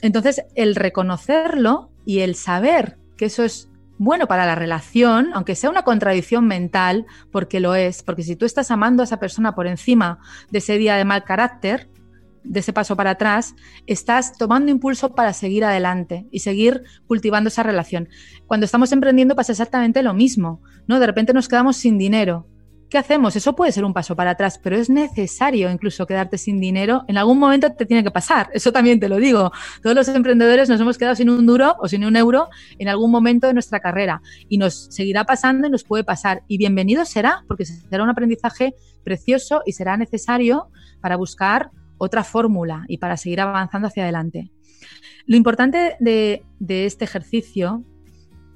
Entonces, 0.00 0.42
el 0.54 0.74
reconocerlo 0.74 1.90
y 2.04 2.20
el 2.20 2.34
saber 2.34 2.98
que 3.16 3.26
eso 3.26 3.44
es 3.44 3.68
bueno 3.98 4.26
para 4.26 4.46
la 4.46 4.56
relación, 4.56 5.30
aunque 5.34 5.54
sea 5.54 5.70
una 5.70 5.82
contradicción 5.82 6.46
mental, 6.46 7.06
porque 7.30 7.60
lo 7.60 7.74
es, 7.74 8.02
porque 8.02 8.24
si 8.24 8.34
tú 8.34 8.44
estás 8.44 8.70
amando 8.70 9.02
a 9.02 9.04
esa 9.04 9.20
persona 9.20 9.54
por 9.54 9.68
encima 9.68 10.18
de 10.50 10.58
ese 10.58 10.76
día 10.78 10.96
de 10.96 11.04
mal 11.04 11.22
carácter, 11.22 11.88
de 12.44 12.60
ese 12.60 12.72
paso 12.72 12.96
para 12.96 13.10
atrás, 13.10 13.54
estás 13.86 14.36
tomando 14.36 14.70
impulso 14.70 15.14
para 15.14 15.32
seguir 15.32 15.64
adelante 15.64 16.26
y 16.30 16.40
seguir 16.40 16.82
cultivando 17.06 17.48
esa 17.48 17.62
relación. 17.62 18.08
Cuando 18.46 18.66
estamos 18.66 18.92
emprendiendo 18.92 19.36
pasa 19.36 19.52
exactamente 19.52 20.02
lo 20.02 20.14
mismo, 20.14 20.62
¿no? 20.86 21.00
De 21.00 21.06
repente 21.06 21.32
nos 21.32 21.48
quedamos 21.48 21.76
sin 21.76 21.98
dinero. 21.98 22.46
¿Qué 22.92 22.98
hacemos? 22.98 23.36
Eso 23.36 23.56
puede 23.56 23.72
ser 23.72 23.86
un 23.86 23.94
paso 23.94 24.14
para 24.14 24.32
atrás, 24.32 24.60
pero 24.62 24.76
es 24.76 24.90
necesario 24.90 25.70
incluso 25.70 26.06
quedarte 26.06 26.36
sin 26.36 26.60
dinero. 26.60 27.04
En 27.08 27.16
algún 27.16 27.38
momento 27.38 27.72
te 27.72 27.86
tiene 27.86 28.04
que 28.04 28.10
pasar. 28.10 28.50
Eso 28.52 28.70
también 28.70 29.00
te 29.00 29.08
lo 29.08 29.16
digo. 29.16 29.50
Todos 29.82 29.96
los 29.96 30.08
emprendedores 30.08 30.68
nos 30.68 30.78
hemos 30.78 30.98
quedado 30.98 31.14
sin 31.14 31.30
un 31.30 31.46
duro 31.46 31.74
o 31.78 31.88
sin 31.88 32.04
un 32.04 32.16
euro 32.16 32.50
en 32.78 32.88
algún 32.88 33.10
momento 33.10 33.46
de 33.46 33.54
nuestra 33.54 33.80
carrera 33.80 34.20
y 34.46 34.58
nos 34.58 34.88
seguirá 34.90 35.24
pasando 35.24 35.68
y 35.68 35.70
nos 35.70 35.84
puede 35.84 36.04
pasar. 36.04 36.42
Y 36.48 36.58
bienvenido 36.58 37.06
será, 37.06 37.44
porque 37.48 37.64
será 37.64 38.04
un 38.04 38.10
aprendizaje 38.10 38.74
precioso 39.04 39.62
y 39.64 39.72
será 39.72 39.96
necesario 39.96 40.68
para 41.00 41.16
buscar 41.16 41.70
otra 42.04 42.24
fórmula 42.24 42.84
y 42.88 42.98
para 42.98 43.16
seguir 43.16 43.40
avanzando 43.40 43.86
hacia 43.86 44.02
adelante. 44.02 44.50
Lo 45.26 45.36
importante 45.36 45.96
de, 46.00 46.44
este 46.68 47.04
ejercicio 47.04 47.84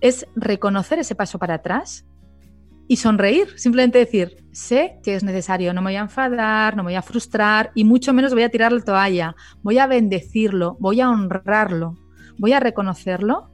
es 0.00 0.26
reconocer 0.34 0.98
ese 0.98 1.14
paso 1.14 1.38
para 1.38 1.54
atrás 1.54 2.04
y 2.88 2.96
sonreír, 2.96 3.56
simplemente 3.56 3.98
decir, 3.98 4.44
sé 4.50 4.98
que 5.04 5.14
es 5.14 5.22
necesario, 5.22 5.72
no 5.72 5.80
me 5.80 5.90
voy 5.90 5.96
a 5.96 6.00
enfadar, 6.00 6.76
no 6.76 6.82
me 6.82 6.88
voy 6.88 6.96
a 6.96 7.02
frustrar 7.02 7.70
y 7.76 7.84
mucho 7.84 8.12
menos 8.12 8.32
voy 8.34 8.42
a 8.42 8.48
tirar 8.48 8.72
la 8.72 8.80
toalla, 8.80 9.36
voy 9.62 9.78
a 9.78 9.86
bendecirlo, 9.86 10.76
voy 10.80 11.00
a 11.00 11.08
honrarlo, 11.08 11.94
voy 12.38 12.52
a 12.52 12.60
reconocerlo 12.60 13.52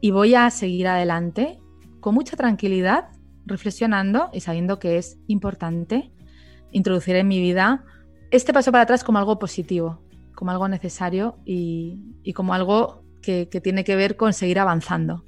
y 0.00 0.12
voy 0.12 0.34
a 0.34 0.48
seguir 0.48 0.88
adelante 0.88 1.58
con 2.00 2.14
mucha 2.14 2.36
tranquilidad, 2.36 3.08
reflexionando 3.44 4.30
y 4.32 4.40
sabiendo 4.40 4.78
que 4.78 4.96
es 4.96 5.18
importante 5.26 6.10
introducir 6.72 7.16
en 7.16 7.28
mi 7.28 7.40
vida 7.40 7.84
este 8.30 8.52
paso 8.52 8.70
para 8.72 8.84
atrás 8.84 9.04
como 9.04 9.18
algo 9.18 9.38
positivo, 9.38 10.00
como 10.34 10.50
algo 10.50 10.68
necesario 10.68 11.36
y, 11.44 12.32
como 12.34 12.54
algo 12.54 13.02
que, 13.22 13.46
tiene 13.62 13.84
que 13.84 13.96
ver 13.96 14.16
con 14.16 14.32
seguir 14.32 14.58
avanzando. 14.58 15.24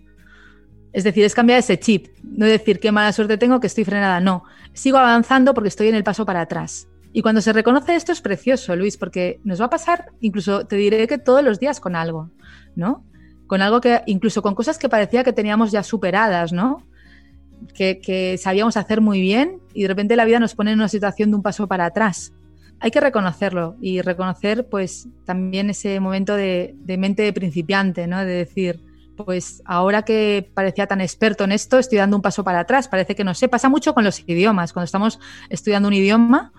Es 0.93 1.05
decir, 1.05 1.25
es 1.25 1.35
cambiar 1.35 1.59
ese 1.59 1.79
chip, 1.79 2.09
no 2.23 2.47
decir 2.47 2.79
qué 2.79 2.93
mala 2.93 3.13
suerte 3.13 3.39
tengo, 3.39 3.61
que 3.61 3.67
estoy 3.67 3.85
frenada, 3.85 4.21
no. 4.21 4.45
Sigo 4.73 4.99
avanzando 4.99 5.55
porque 5.55 5.69
estoy 5.69 5.89
en 5.89 5.95
el 5.95 6.05
paso 6.05 6.27
para 6.27 6.43
atrás. 6.43 6.89
Y 7.15 7.23
cuando 7.23 7.41
se 7.41 7.53
reconoce 7.53 7.95
esto 7.95 8.13
es 8.13 8.21
precioso, 8.21 8.75
Luis, 8.77 8.97
porque 8.97 9.41
nos 9.45 9.61
va 9.61 9.67
a 9.67 9.71
pasar, 9.71 10.13
incluso 10.21 10.67
te 10.67 10.77
diré 10.77 11.07
que 11.07 11.19
todos 11.19 11.43
los 11.43 11.61
días 11.61 11.81
con 11.81 11.97
algo, 11.97 12.31
¿no? 12.75 13.05
Con 13.47 13.61
algo 13.63 13.81
que, 13.81 14.01
incluso 14.07 14.43
con 14.43 14.55
cosas 14.55 14.79
que 14.79 14.89
parecía 14.89 15.25
que 15.25 15.33
teníamos 15.33 15.73
ya 15.73 15.83
superadas, 15.83 16.53
¿no? 16.53 16.87
Que, 17.75 18.39
sabíamos 18.39 18.77
hacer 18.77 19.01
muy 19.01 19.21
bien 19.21 19.61
y 19.75 19.83
de 19.83 19.89
repente 19.89 20.17
la 20.17 20.25
vida 20.25 20.41
nos 20.41 20.55
pone 20.55 20.73
en 20.73 20.79
una 20.79 20.89
situación 20.89 21.31
de 21.31 21.37
un 21.37 21.43
paso 21.43 21.67
para 21.67 21.87
atrás 21.87 22.33
hay 22.83 22.91
que 22.91 23.01
reconocerlo 23.01 23.77
y 23.81 24.03
reconocer 24.03 24.69
pues 24.69 25.07
también 25.25 25.71
ese 25.71 26.01
momento 26.01 26.35
de, 26.35 26.75
mente 26.99 27.23
de 27.23 27.33
principiante, 27.33 28.09
¿no? 28.09 28.19
De 28.19 28.33
decir, 28.33 28.81
pues 29.17 29.63
ahora 29.65 30.03
que 30.03 30.51
parecía 30.53 30.89
tan 30.89 31.01
experto 31.01 31.45
en 31.45 31.53
esto, 31.53 31.79
estoy 31.79 31.99
dando 31.99 32.17
un 32.17 32.23
paso 32.23 32.43
para 32.43 32.59
atrás, 32.59 32.89
parece 32.89 33.15
que 33.15 33.23
no 33.23 33.35
sé, 33.35 33.47
pasa 33.47 33.69
mucho 33.69 33.95
con 33.95 34.03
los 34.03 34.25
idiomas, 34.27 34.73
cuando 34.73 34.87
estamos 34.87 35.21
estudiando 35.49 35.87
un 35.87 35.95
idioma, 35.95 36.53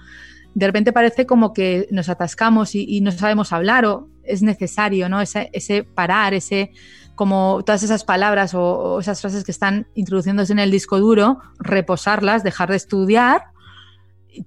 de 0.53 0.65
repente 0.65 0.93
parece 0.93 1.25
como 1.25 1.51
que 1.51 1.89
nos 1.91 2.07
atascamos 2.07 2.73
y, 2.73 3.01
no 3.01 3.11
sabemos 3.11 3.51
hablar 3.51 3.85
o 3.85 4.07
es 4.23 4.41
necesario, 4.43 5.09
¿no? 5.09 5.19
Ese, 5.19 5.49
ese 5.51 5.83
parar, 5.83 6.33
ese 6.33 6.71
como 7.15 7.63
todas 7.65 7.83
esas 7.83 8.05
palabras 8.05 8.53
o, 8.53 8.61
o 8.61 8.99
esas 9.01 9.19
frases 9.19 9.43
que 9.43 9.51
están 9.51 9.87
introduciéndose 9.93 10.53
en 10.53 10.59
el 10.59 10.71
disco 10.71 10.99
duro, 10.99 11.39
reposarlas, 11.59 12.43
dejar 12.43 12.69
de 12.69 12.77
estudiar 12.77 13.52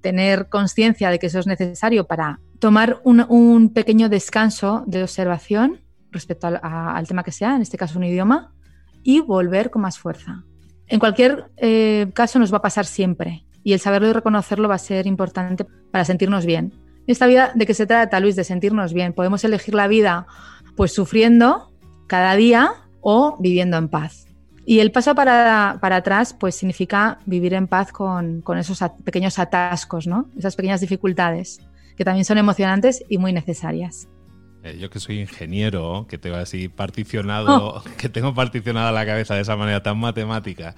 tener 0.00 0.49
conciencia 0.49 1.11
de 1.11 1.19
que 1.19 1.26
eso 1.26 1.38
es 1.38 1.47
necesario 1.47 2.07
para 2.07 2.40
tomar 2.59 3.00
un, 3.05 3.73
pequeño 3.73 4.09
descanso 4.09 4.85
de 4.87 5.02
observación 5.02 5.81
respecto 6.11 6.47
al, 6.47 7.07
tema 7.07 7.23
que 7.23 7.33
sea, 7.33 7.57
en 7.57 7.62
este 7.62 7.76
caso 7.76 7.99
un 7.99 8.05
idioma, 8.05 8.55
y 9.02 9.21
volver 9.21 9.71
con 9.71 9.83
más 9.83 9.99
fuerza. 9.99 10.45
En 10.88 10.99
cualquier 10.99 11.50
eh, 11.57 12.11
caso 12.14 12.38
nos 12.38 12.52
va 12.52 12.59
a 12.59 12.62
pasar 12.62 12.87
siempre 12.87 13.45
y 13.62 13.73
el 13.73 13.81
saberlo 13.81 14.09
y 14.09 14.12
reconocerlo 14.12 14.69
va 14.69 14.76
a 14.76 14.78
ser 14.78 15.07
importante 15.07 15.66
para 15.90 16.05
sentirnos 16.05 16.47
bien. 16.47 16.73
En 17.07 17.12
esta 17.12 17.26
vida, 17.26 17.52
¿de 17.55 17.66
qué 17.66 17.75
se 17.75 17.87
trata, 17.87 18.21
Luis? 18.21 18.37
De 18.37 18.45
sentirnos 18.45 18.93
bien. 18.93 19.12
Podemos 19.12 19.43
elegir 19.45 19.75
la 19.75 19.88
vida 19.88 20.26
pues 20.76 20.93
sufriendo 20.93 21.73
cada 22.07 22.37
día 22.37 22.71
o 23.00 23.37
viviendo 23.40 23.76
en 23.76 23.88
paz. 23.88 24.25
Y 24.68 24.80
el 24.80 24.90
paso 24.90 25.14
para, 25.14 25.78
atrás, 25.80 26.35
pues 26.38 26.56
significa 26.56 27.20
vivir 27.25 27.54
en 27.54 27.68
paz 27.68 27.92
con, 27.92 28.42
esos 28.58 28.80
pequeños 29.04 29.38
atascos, 29.38 30.08
¿no? 30.08 30.28
Esas 30.37 30.56
pequeñas 30.56 30.80
dificultades, 30.80 31.61
que 31.96 32.04
también 32.04 32.25
son 32.25 32.37
emocionantes 32.37 33.04
y 33.08 33.18
muy 33.18 33.32
necesarias. 33.32 34.08
Eh, 34.64 34.76
yo 34.80 34.90
que 34.90 34.99
soy 34.99 35.20
ingeniero, 35.20 36.06
que 36.08 36.18
tengo 36.18 36.35
así 36.35 36.68
particionado, 36.68 37.76
oh. 37.76 37.85
que 37.96 38.08
tengo 38.08 38.35
particionada 38.35 38.90
la 38.90 39.06
cabeza 39.06 39.37
de 39.37 39.42
esa 39.42 39.54
manera 39.54 39.85
tan 39.85 39.99
matemática, 39.99 40.75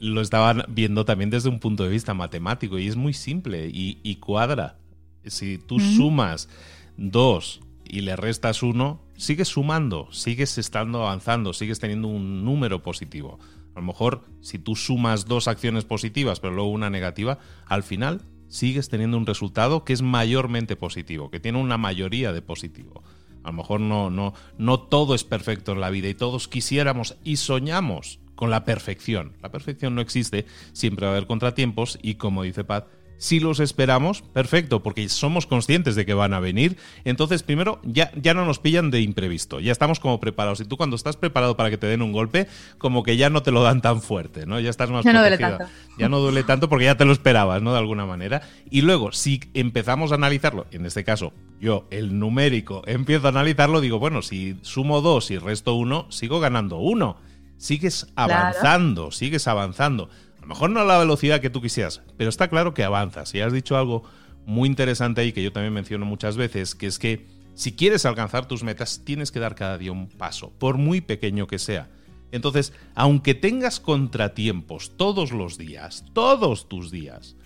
lo 0.00 0.20
estaba 0.20 0.66
viendo 0.68 1.06
también 1.06 1.30
desde 1.30 1.48
un 1.48 1.60
punto 1.60 1.84
de 1.84 1.88
vista 1.88 2.12
matemático 2.12 2.78
y 2.78 2.88
es 2.88 2.96
muy 2.96 3.14
simple 3.14 3.70
y, 3.72 4.16
cuadra. 4.16 4.76
Si 5.24 5.56
tú 5.56 5.80
sumas 5.80 6.50
2 6.98 7.60
y 7.84 8.00
le 8.00 8.16
restas 8.16 8.62
uno, 8.62 9.02
sigues 9.16 9.48
sumando, 9.48 10.08
sigues 10.10 10.58
estando 10.58 11.02
avanzando, 11.02 11.52
sigues 11.52 11.78
teniendo 11.78 12.08
un 12.08 12.44
número 12.44 12.82
positivo. 12.82 13.38
A 13.74 13.80
lo 13.80 13.86
mejor 13.86 14.24
si 14.40 14.58
tú 14.58 14.76
sumas 14.76 15.26
dos 15.26 15.48
acciones 15.48 15.84
positivas 15.84 16.40
pero 16.40 16.54
luego 16.54 16.70
una 16.70 16.90
negativa, 16.90 17.38
al 17.66 17.82
final 17.82 18.22
sigues 18.48 18.88
teniendo 18.88 19.16
un 19.16 19.26
resultado 19.26 19.84
que 19.84 19.92
es 19.92 20.02
mayormente 20.02 20.76
positivo, 20.76 21.30
que 21.30 21.40
tiene 21.40 21.58
una 21.58 21.76
mayoría 21.76 22.32
de 22.32 22.42
positivo. 22.42 23.02
A 23.42 23.48
lo 23.48 23.54
mejor 23.54 23.80
no, 23.80 24.10
no, 24.10 24.32
no 24.58 24.80
todo 24.80 25.14
es 25.14 25.24
perfecto 25.24 25.72
en 25.72 25.80
la 25.80 25.90
vida 25.90 26.08
y 26.08 26.14
todos 26.14 26.48
quisiéramos 26.48 27.16
y 27.24 27.36
soñamos 27.36 28.20
con 28.34 28.50
la 28.50 28.64
perfección. 28.64 29.36
La 29.42 29.50
perfección 29.50 29.94
no 29.94 30.00
existe, 30.00 30.46
siempre 30.72 31.06
va 31.06 31.12
a 31.12 31.16
haber 31.16 31.26
contratiempos 31.26 31.98
y 32.02 32.14
como 32.14 32.42
dice 32.42 32.64
Paz, 32.64 32.84
si 33.24 33.40
los 33.40 33.58
esperamos, 33.58 34.20
perfecto, 34.20 34.82
porque 34.82 35.08
somos 35.08 35.46
conscientes 35.46 35.94
de 35.94 36.04
que 36.04 36.12
van 36.12 36.34
a 36.34 36.40
venir. 36.40 36.76
Entonces, 37.04 37.42
primero, 37.42 37.80
ya, 37.82 38.12
ya 38.20 38.34
no 38.34 38.44
nos 38.44 38.58
pillan 38.58 38.90
de 38.90 39.00
imprevisto, 39.00 39.60
ya 39.60 39.72
estamos 39.72 39.98
como 39.98 40.20
preparados. 40.20 40.60
Y 40.60 40.66
tú 40.66 40.76
cuando 40.76 40.94
estás 40.94 41.16
preparado 41.16 41.56
para 41.56 41.70
que 41.70 41.78
te 41.78 41.86
den 41.86 42.02
un 42.02 42.12
golpe, 42.12 42.48
como 42.76 43.02
que 43.02 43.16
ya 43.16 43.30
no 43.30 43.42
te 43.42 43.50
lo 43.50 43.62
dan 43.62 43.80
tan 43.80 44.02
fuerte, 44.02 44.44
¿no? 44.44 44.60
Ya 44.60 44.68
estás 44.68 44.90
más 44.90 45.06
ya 45.06 45.14
no 45.14 45.20
duele 45.20 45.38
tanto. 45.38 45.64
Ya 45.96 46.10
no 46.10 46.18
duele 46.18 46.42
tanto 46.42 46.68
porque 46.68 46.84
ya 46.84 46.98
te 46.98 47.06
lo 47.06 47.14
esperabas, 47.14 47.62
¿no? 47.62 47.72
De 47.72 47.78
alguna 47.78 48.04
manera. 48.04 48.42
Y 48.68 48.82
luego, 48.82 49.10
si 49.12 49.40
empezamos 49.54 50.12
a 50.12 50.16
analizarlo, 50.16 50.66
en 50.70 50.84
este 50.84 51.02
caso, 51.02 51.32
yo, 51.58 51.86
el 51.90 52.18
numérico, 52.18 52.82
empiezo 52.84 53.28
a 53.28 53.30
analizarlo, 53.30 53.80
digo, 53.80 53.98
bueno, 53.98 54.20
si 54.20 54.58
sumo 54.60 55.00
dos 55.00 55.30
y 55.30 55.38
resto 55.38 55.72
uno, 55.72 56.06
sigo 56.10 56.40
ganando 56.40 56.76
uno. 56.76 57.16
Sigues 57.56 58.06
avanzando, 58.16 59.10
sigues 59.12 59.48
avanzando. 59.48 60.10
A 60.44 60.46
lo 60.46 60.50
mejor 60.50 60.68
no 60.68 60.80
a 60.80 60.84
la 60.84 60.98
velocidad 60.98 61.40
que 61.40 61.48
tú 61.48 61.62
quisieras, 61.62 62.02
pero 62.18 62.28
está 62.28 62.48
claro 62.48 62.74
que 62.74 62.84
avanzas. 62.84 63.34
Y 63.34 63.40
has 63.40 63.50
dicho 63.50 63.78
algo 63.78 64.02
muy 64.44 64.68
interesante 64.68 65.22
ahí 65.22 65.32
que 65.32 65.42
yo 65.42 65.52
también 65.52 65.72
menciono 65.72 66.04
muchas 66.04 66.36
veces, 66.36 66.74
que 66.74 66.86
es 66.86 66.98
que 66.98 67.26
si 67.54 67.72
quieres 67.72 68.04
alcanzar 68.04 68.46
tus 68.46 68.62
metas, 68.62 69.00
tienes 69.06 69.32
que 69.32 69.40
dar 69.40 69.54
cada 69.54 69.78
día 69.78 69.90
un 69.90 70.06
paso, 70.06 70.52
por 70.58 70.76
muy 70.76 71.00
pequeño 71.00 71.46
que 71.46 71.58
sea. 71.58 71.88
Entonces, 72.30 72.74
aunque 72.94 73.34
tengas 73.34 73.80
contratiempos 73.80 74.98
todos 74.98 75.32
los 75.32 75.56
días, 75.56 76.04
todos 76.12 76.68
tus 76.68 76.90
días, 76.90 77.36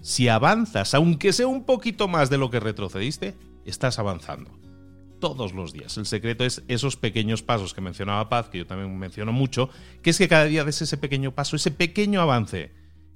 si 0.00 0.26
avanzas, 0.26 0.92
aunque 0.94 1.32
sea 1.32 1.46
un 1.46 1.62
poquito 1.62 2.08
más 2.08 2.30
de 2.30 2.38
lo 2.38 2.50
que 2.50 2.58
retrocediste, 2.58 3.36
estás 3.64 4.00
avanzando 4.00 4.59
todos 5.20 5.52
los 5.52 5.72
días. 5.72 5.96
El 5.96 6.06
secreto 6.06 6.44
es 6.44 6.62
esos 6.66 6.96
pequeños 6.96 7.42
pasos 7.42 7.74
que 7.74 7.80
mencionaba 7.80 8.28
Paz, 8.28 8.48
que 8.48 8.58
yo 8.58 8.66
también 8.66 8.98
menciono 8.98 9.32
mucho, 9.32 9.70
que 10.02 10.10
es 10.10 10.18
que 10.18 10.28
cada 10.28 10.44
día 10.44 10.64
des 10.64 10.82
ese 10.82 10.96
pequeño 10.96 11.32
paso, 11.32 11.56
ese 11.56 11.70
pequeño 11.70 12.20
avance. 12.20 12.72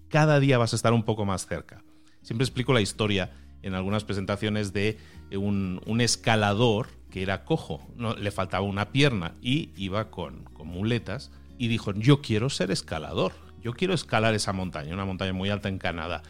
Cada 0.08 0.38
día 0.38 0.58
vas 0.58 0.73
a 0.73 0.76
estar 0.76 0.92
un 0.92 1.02
poco 1.02 1.25
más 1.25 1.46
cerca. 1.46 1.82
Siempre 2.23 2.44
explico 2.44 2.73
la 2.73 2.80
historia 2.80 3.32
en 3.62 3.75
algunas 3.75 4.04
presentaciones 4.04 4.73
de 4.73 4.99
un, 5.32 5.80
escalador 6.00 6.88
que 7.11 7.23
era 7.23 7.44
cojo, 7.44 7.80
no, 7.96 8.14
le 8.14 8.30
faltaba 8.30 8.64
una 8.64 8.92
pierna 8.92 9.34
y 9.40 9.70
iba 9.76 10.11
con, 10.11 10.44
con 10.44 10.68
muletas 10.68 11.32
y 11.58 11.68
dijo, 11.68 11.92
yo 11.94 12.20
quiero 12.20 12.50
ser 12.50 12.70
escalador, 12.70 13.32
yo 13.62 13.73
quiero 13.73 13.94
escalar 13.94 14.34
esa 14.34 14.52
montaña, 14.52 14.92
una 14.92 15.04
montaña 15.04 15.32
muy 15.32 15.49
alta 15.49 15.68
en 15.68 15.78
Canadá 15.78 16.23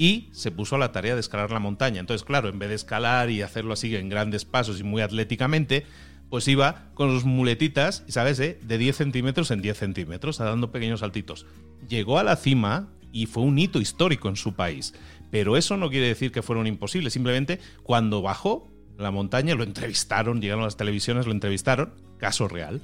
y 0.00 0.30
se 0.32 0.50
puso 0.50 0.76
a 0.76 0.78
la 0.78 0.92
tarea 0.92 1.12
de 1.12 1.20
escalar 1.20 1.50
la 1.50 1.58
montaña. 1.58 2.00
Entonces, 2.00 2.24
claro, 2.24 2.48
en 2.48 2.58
vez 2.58 2.70
de 2.70 2.74
escalar 2.74 3.28
y 3.28 3.42
hacerlo 3.42 3.74
así 3.74 3.94
en 3.94 4.08
grandes 4.08 4.46
pasos 4.46 4.80
y 4.80 4.82
muy 4.82 5.02
atléticamente, 5.02 5.84
pues 6.30 6.48
iba 6.48 6.86
con 6.94 7.10
sus 7.10 7.26
muletitas, 7.26 8.02
¿sabes? 8.08 8.40
Eh? 8.40 8.58
De 8.62 8.78
10 8.78 8.96
centímetros 8.96 9.50
en 9.50 9.60
10 9.60 9.76
centímetros, 9.76 10.38
dando 10.38 10.72
pequeños 10.72 11.00
saltitos. 11.00 11.44
Llegó 11.86 12.18
a 12.18 12.24
la 12.24 12.36
cima 12.36 12.88
y 13.12 13.26
fue 13.26 13.42
un 13.42 13.58
hito 13.58 13.78
histórico 13.78 14.30
en 14.30 14.36
su 14.36 14.54
país. 14.54 14.94
Pero 15.30 15.58
eso 15.58 15.76
no 15.76 15.90
quiere 15.90 16.06
decir 16.06 16.32
que 16.32 16.40
fuera 16.40 16.60
un 16.60 16.66
imposible. 16.66 17.10
Simplemente 17.10 17.60
cuando 17.82 18.22
bajó 18.22 18.70
la 18.96 19.10
montaña 19.10 19.54
lo 19.54 19.64
entrevistaron, 19.64 20.40
llegaron 20.40 20.64
las 20.64 20.78
televisiones, 20.78 21.26
lo 21.26 21.32
entrevistaron, 21.32 21.92
caso 22.16 22.48
real. 22.48 22.80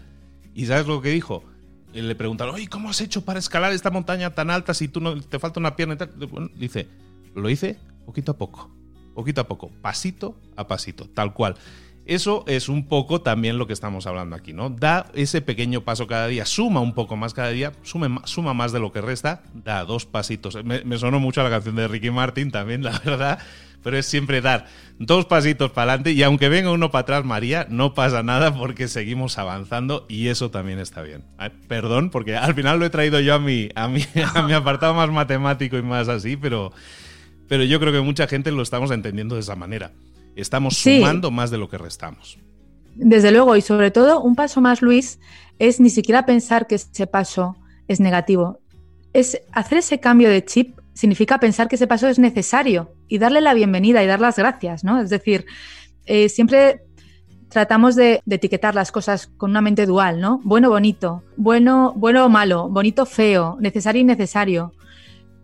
¿Y 0.55 0.67
sabes 0.67 0.87
lo 0.87 1.01
que 1.01 1.09
dijo? 1.09 1.43
le 1.95 2.15
preguntaron, 2.15 2.57
¿cómo 2.67 2.91
has 2.91 3.01
hecho 3.01 3.25
para 3.25 3.39
escalar 3.39 3.73
esta 3.73 3.91
montaña 3.91 4.35
tan 4.35 4.51
alta 4.51 4.75
si 4.75 4.87
tú 4.87 5.01
no 5.01 5.19
te 5.19 5.39
falta 5.39 5.61
una 5.61 5.77
pierna 5.77 5.95
y 5.95 5.97
tal? 5.97 6.11
dice, 6.55 6.89
lo 7.37 7.51
hice 7.51 7.79
poquito 8.05 8.33
a 8.33 8.39
poco, 8.39 8.71
poquito 9.15 9.41
a 9.41 9.49
poco, 9.49 9.71
pasito 9.83 10.41
a 10.57 10.67
pasito, 10.67 11.09
tal 11.09 11.33
cual. 11.35 11.57
Eso 12.07 12.45
es 12.47 12.69
un 12.69 12.87
poco 12.87 13.21
también 13.21 13.59
lo 13.59 13.67
que 13.67 13.73
estamos 13.73 14.07
hablando 14.07 14.37
aquí, 14.37 14.53
¿no? 14.53 14.71
Da 14.71 15.11
ese 15.15 15.43
pequeño 15.43 15.81
paso 15.81 16.07
cada 16.07 16.29
día, 16.29 16.47
suma 16.47 16.81
un 16.81 16.95
poco 16.95 17.17
más 17.17 17.35
cada 17.35 17.49
día, 17.49 17.73
suma 17.83 18.55
más 18.55 18.71
de 18.71 18.79
lo 18.79 18.93
que 18.93 19.01
resta, 19.01 19.43
da 19.55 19.85
dos 19.85 20.07
pasitos. 20.07 20.57
Me, 20.65 20.99
sonó 20.99 21.19
mucho 21.19 21.43
la 21.43 21.51
canción 21.51 21.75
de 21.75 21.89
Ricky 21.89 22.13
Martin 22.13 22.53
también, 22.53 22.85
la 22.85 22.97
verdad, 23.05 23.41
pero 23.83 23.99
es 23.99 24.07
siempre 24.07 24.41
dar 24.41 24.67
dos 25.01 25.27
pasitos 25.27 25.73
para 25.73 25.91
adelante 25.93 26.13
y 26.13 26.23
aunque 26.23 26.49
venga 26.49 26.71
uno 26.71 26.93
para 26.93 27.03
atrás, 27.03 27.25
María, 27.25 27.67
no 27.71 27.93
pasa 27.93 28.23
nada 28.23 28.55
porque 28.55 28.87
seguimos 28.87 29.37
avanzando 29.37 30.07
y 30.09 30.29
eso 30.29 30.53
también 30.53 30.79
está 30.79 31.03
bien. 31.03 31.25
Perdón, 31.67 32.11
porque 32.11 32.37
al 32.37 32.55
final 32.55 32.79
lo 32.79 32.87
he 32.87 32.91
traído 32.91 33.19
yo 33.19 33.35
a 33.35 33.41
mi, 33.41 33.69
a 33.75 33.89
mi, 33.89 34.05
a 34.35 34.43
mi 34.43 34.53
apartado 34.53 34.95
más 34.95 35.11
matemático 35.11 35.77
y 35.77 35.83
más 35.83 36.09
así, 36.09 36.37
pero 36.37 36.73
pero 37.49 37.65
yo 37.65 37.81
creo 37.81 37.93
que 37.93 38.01
mucha 38.01 38.27
gente 38.27 38.51
lo 38.51 38.63
estamos 38.63 38.91
entendiendo 38.91 39.35
de 39.35 39.41
esa 39.41 39.57
manera. 39.57 39.93
Estamos 40.35 40.77
sumando 40.77 41.31
más 41.31 41.51
de 41.51 41.59
lo 41.59 41.69
que 41.69 41.79
restamos. 41.79 42.39
Desde 42.95 43.31
luego, 43.31 43.57
y 43.57 43.63
sobre 43.63 43.91
todo, 43.91 44.21
un 44.21 44.35
paso 44.35 44.61
más, 44.61 44.83
Luis, 44.83 45.19
es 45.59 45.81
ni 45.81 45.91
siquiera 45.91 46.27
pensar 46.27 46.67
que 46.67 46.77
ese 46.77 47.07
paso 47.07 47.57
es 47.89 48.01
negativo. 48.01 48.61
Es 49.13 49.41
hacer 49.53 49.79
ese 49.79 50.01
cambio 50.01 50.29
de 50.29 50.45
chip 50.45 50.79
significa 50.97 51.39
pensar 51.39 51.69
que 51.69 51.77
ese 51.77 51.87
paso 51.87 52.09
es 52.09 52.19
necesario 52.19 52.91
y 53.07 53.19
darle 53.19 53.43
la 53.43 53.53
bienvenida 53.53 54.03
y 54.03 54.07
dar 54.07 54.21
las 54.21 54.37
gracias, 54.37 54.83
¿no? 54.83 55.01
Es 55.01 55.11
decir, 55.11 55.45
eh, 56.07 56.31
siempre 56.31 56.83
tratamos 57.51 57.97
de, 57.97 58.23
de, 58.25 58.37
etiquetar 58.37 58.75
las 58.75 58.93
cosas 58.93 59.27
con 59.27 59.51
una 59.51 59.61
mente 59.61 59.85
dual, 59.85 60.21
¿no? 60.21 60.41
Bueno, 60.43 60.71
bonito, 60.71 61.23
bueno, 61.37 61.93
bueno 61.97 62.25
o 62.25 62.29
malo, 62.31 62.71
bonito, 62.71 63.05
feo, 63.05 63.59
necesario, 63.61 64.01
innecesario. 64.01 64.73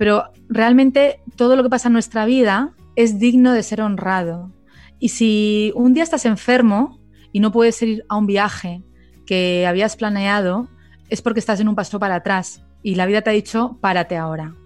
Pero 0.02 0.32
realmente 0.48 1.20
todo 1.36 1.54
lo 1.54 1.62
que 1.62 1.70
pasa 1.70 1.86
en 1.86 1.92
nuestra 1.92 2.24
vida 2.24 2.74
es 2.96 3.20
digno 3.20 3.52
de 3.52 3.62
ser 3.62 3.80
honrado. 3.80 4.50
Y 4.98 5.10
si 5.10 5.72
un 5.76 5.94
día 5.94 6.02
estás 6.02 6.26
enfermo 6.26 7.00
y 7.30 7.38
no 7.38 7.52
puedes 7.52 7.80
ir 7.82 8.04
a 8.08 8.16
un 8.16 8.26
viaje 8.26 8.82
que 9.26 9.64
habías 9.64 9.94
planeado, 9.94 10.66
es 11.08 11.22
porque 11.22 11.38
estás 11.38 11.60
en 11.60 11.68
un 11.68 11.76
paso 11.76 12.00
para 12.00 12.16
atrás 12.16 12.64
y 12.82 12.96
la 12.96 13.06
vida 13.06 13.22
te 13.22 13.30
ha 13.30 13.32
dicho, 13.32 13.78
párate 13.80 14.16
ahora. 14.16 14.56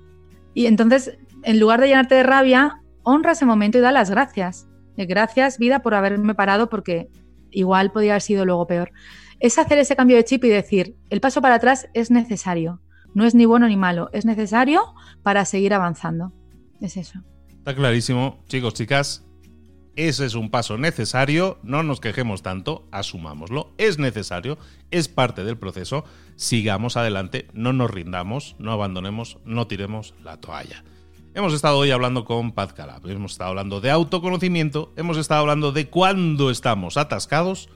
Y 0.55 0.65
entonces, 0.65 1.19
en 1.43 1.61
lugar 1.61 1.83
de 1.83 1.89
llenarte 1.89 2.15
de 2.15 2.23
rabia, 2.23 2.81
honra 3.03 3.33
ese 3.33 3.45
momento 3.45 3.77
y 3.77 3.83
da 3.83 3.93
las 3.93 4.09
gracias. 4.09 4.67
Gracias, 4.97 5.59
vida, 5.59 5.83
por 5.83 5.93
haberme 5.93 6.35
parado 6.35 6.71
porque 6.71 7.11
igual 7.51 7.93
podía 7.93 8.13
haber 8.13 8.23
sido 8.23 8.47
luego 8.47 8.67
peor. 8.67 8.91
Es 9.39 9.59
hacer 9.59 9.77
ese 9.77 9.97
cambio 9.97 10.17
de 10.17 10.25
chip 10.25 10.43
y 10.45 10.49
decir, 10.49 10.97
el 11.11 11.21
paso 11.21 11.43
para 11.43 11.57
atrás 11.57 11.91
es 11.93 12.11
necesario 12.11 12.81
no 13.17 13.25
es 13.25 13.35
ni 13.35 13.47
bueno 13.47 13.67
ni 13.67 13.79
malo, 13.79 14.11
es 14.13 14.27
necesario 14.27 14.95
para 15.23 15.47
seguir 15.47 15.73
avanzando. 15.73 16.35
Es 16.83 16.99
eso. 16.99 17.21
Está 17.49 17.75
clarísimo, 17.75 18.45
chicos, 18.47 18.75
chicas. 18.75 19.25
Ese 19.97 20.27
es 20.27 20.35
un 20.35 20.51
paso 20.51 20.77
necesario, 20.77 21.59
no 21.63 21.83
nos 21.83 22.01
quejemos 22.01 22.43
tanto, 22.43 22.87
asumámoslo, 22.93 23.73
es 23.79 23.99
necesario, 23.99 24.59
es 24.91 25.09
parte 25.09 25.45
del 25.45 25.57
proceso, 25.57 26.05
sigamos 26.37 26.99
adelante, 26.99 27.49
no 27.55 27.73
nos 27.73 27.91
rindamos, 27.91 28.55
no 28.59 28.71
abandonemos, 28.71 29.39
no 29.47 29.67
tiremos 29.67 30.13
la 30.23 30.39
toalla. 30.39 30.85
Hemos 31.33 31.55
estado 31.55 31.79
hoy 31.79 31.93
hablando 31.93 32.27
con 32.27 32.53
Paz 32.53 32.75
Calab, 32.75 33.09
hemos 33.09 33.33
estado 33.33 33.49
hablando 33.49 33.81
de 33.81 33.91
autoconocimiento, 33.91 34.93
hemos 34.97 35.17
estado 35.17 35.41
hablando 35.41 35.73
de 35.73 35.89
cuándo 35.89 36.51
estamos 36.51 36.99
atascados 36.99 37.71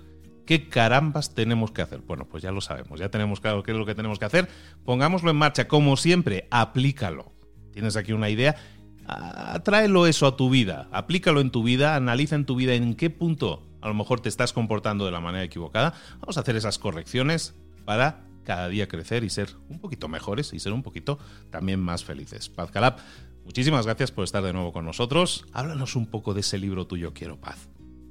¿Qué 0.51 0.69
carambas 0.69 1.33
tenemos 1.33 1.71
que 1.71 1.81
hacer? 1.81 2.01
Bueno, 2.01 2.25
pues 2.25 2.43
ya 2.43 2.51
lo 2.51 2.61
sabemos, 2.61 2.99
ya 2.99 3.09
tenemos 3.09 3.39
claro 3.39 3.63
qué 3.63 3.71
es 3.71 3.77
lo 3.77 3.87
que 3.87 3.95
tenemos 3.95 4.19
que 4.19 4.25
hacer. 4.25 4.49
Pongámoslo 4.85 5.31
en 5.31 5.37
marcha, 5.37 5.69
como 5.69 5.97
siempre, 5.97 6.49
aplícalo. 6.51 7.31
Tienes 7.71 7.95
aquí 7.95 8.13
una 8.13 8.31
idea, 8.31 8.57
tráelo 9.63 10.09
eso 10.09 10.27
a 10.27 10.37
tu 10.37 10.51
vida, 10.51 10.89
aplícalo 10.91 11.41
en 11.41 11.53
tu 11.53 11.63
vida, 11.63 11.95
analiza 11.95 12.35
en 12.35 12.47
tu 12.47 12.57
vida 12.57 12.75
en 12.75 12.97
qué 12.97 13.11
punto 13.11 13.63
a 13.81 13.87
lo 13.87 13.95
mejor 13.95 14.23
te 14.23 14.29
estás 14.29 14.53
comportando 14.53 15.05
de 15.05 15.13
la 15.13 15.21
manera 15.21 15.45
equivocada. 15.45 15.95
Vamos 16.19 16.37
a 16.37 16.41
hacer 16.41 16.57
esas 16.57 16.81
correcciones 16.81 17.55
para 17.85 18.25
cada 18.43 18.69
día 18.69 18.89
crecer 18.89 19.23
y 19.23 19.31
ser 19.31 19.51
un 19.69 19.79
poquito 19.79 20.09
mejores 20.09 20.53
y 20.53 20.59
ser 20.59 20.73
un 20.73 20.83
poquito 20.83 21.21
también 21.53 21.79
más 21.79 22.03
felices. 22.03 22.49
Paz 22.49 22.73
Calab, 22.73 22.97
muchísimas 23.45 23.87
gracias 23.87 24.11
por 24.11 24.25
estar 24.25 24.43
de 24.43 24.53
nuevo 24.53 24.73
con 24.73 24.85
nosotros. 24.85 25.47
Háblanos 25.53 25.95
un 25.95 26.07
poco 26.07 26.35
de 26.35 26.41
ese 26.41 26.59
libro 26.59 26.89
tuyo, 26.89 27.15
Quiero 27.15 27.41
Paz. 27.41 27.69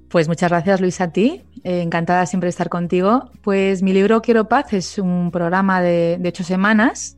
Pues 0.10 0.28
muchas 0.28 0.50
gracias 0.50 0.82
Luis 0.82 1.02
a 1.02 1.12
ti, 1.12 1.44
eh, 1.64 1.82
encantada 1.82 2.26
siempre 2.26 2.48
de 2.48 2.50
estar 2.52 2.68
contigo. 2.68 3.30
Pues 3.44 3.84
mi 3.84 3.94
libro 3.94 4.24
Quiero 4.24 4.50
Paz 4.50 4.74
es 4.74 4.98
un 4.98 5.30
programa 5.30 5.84
de, 5.84 6.20
ocho 6.26 6.44
semanas 6.44 7.16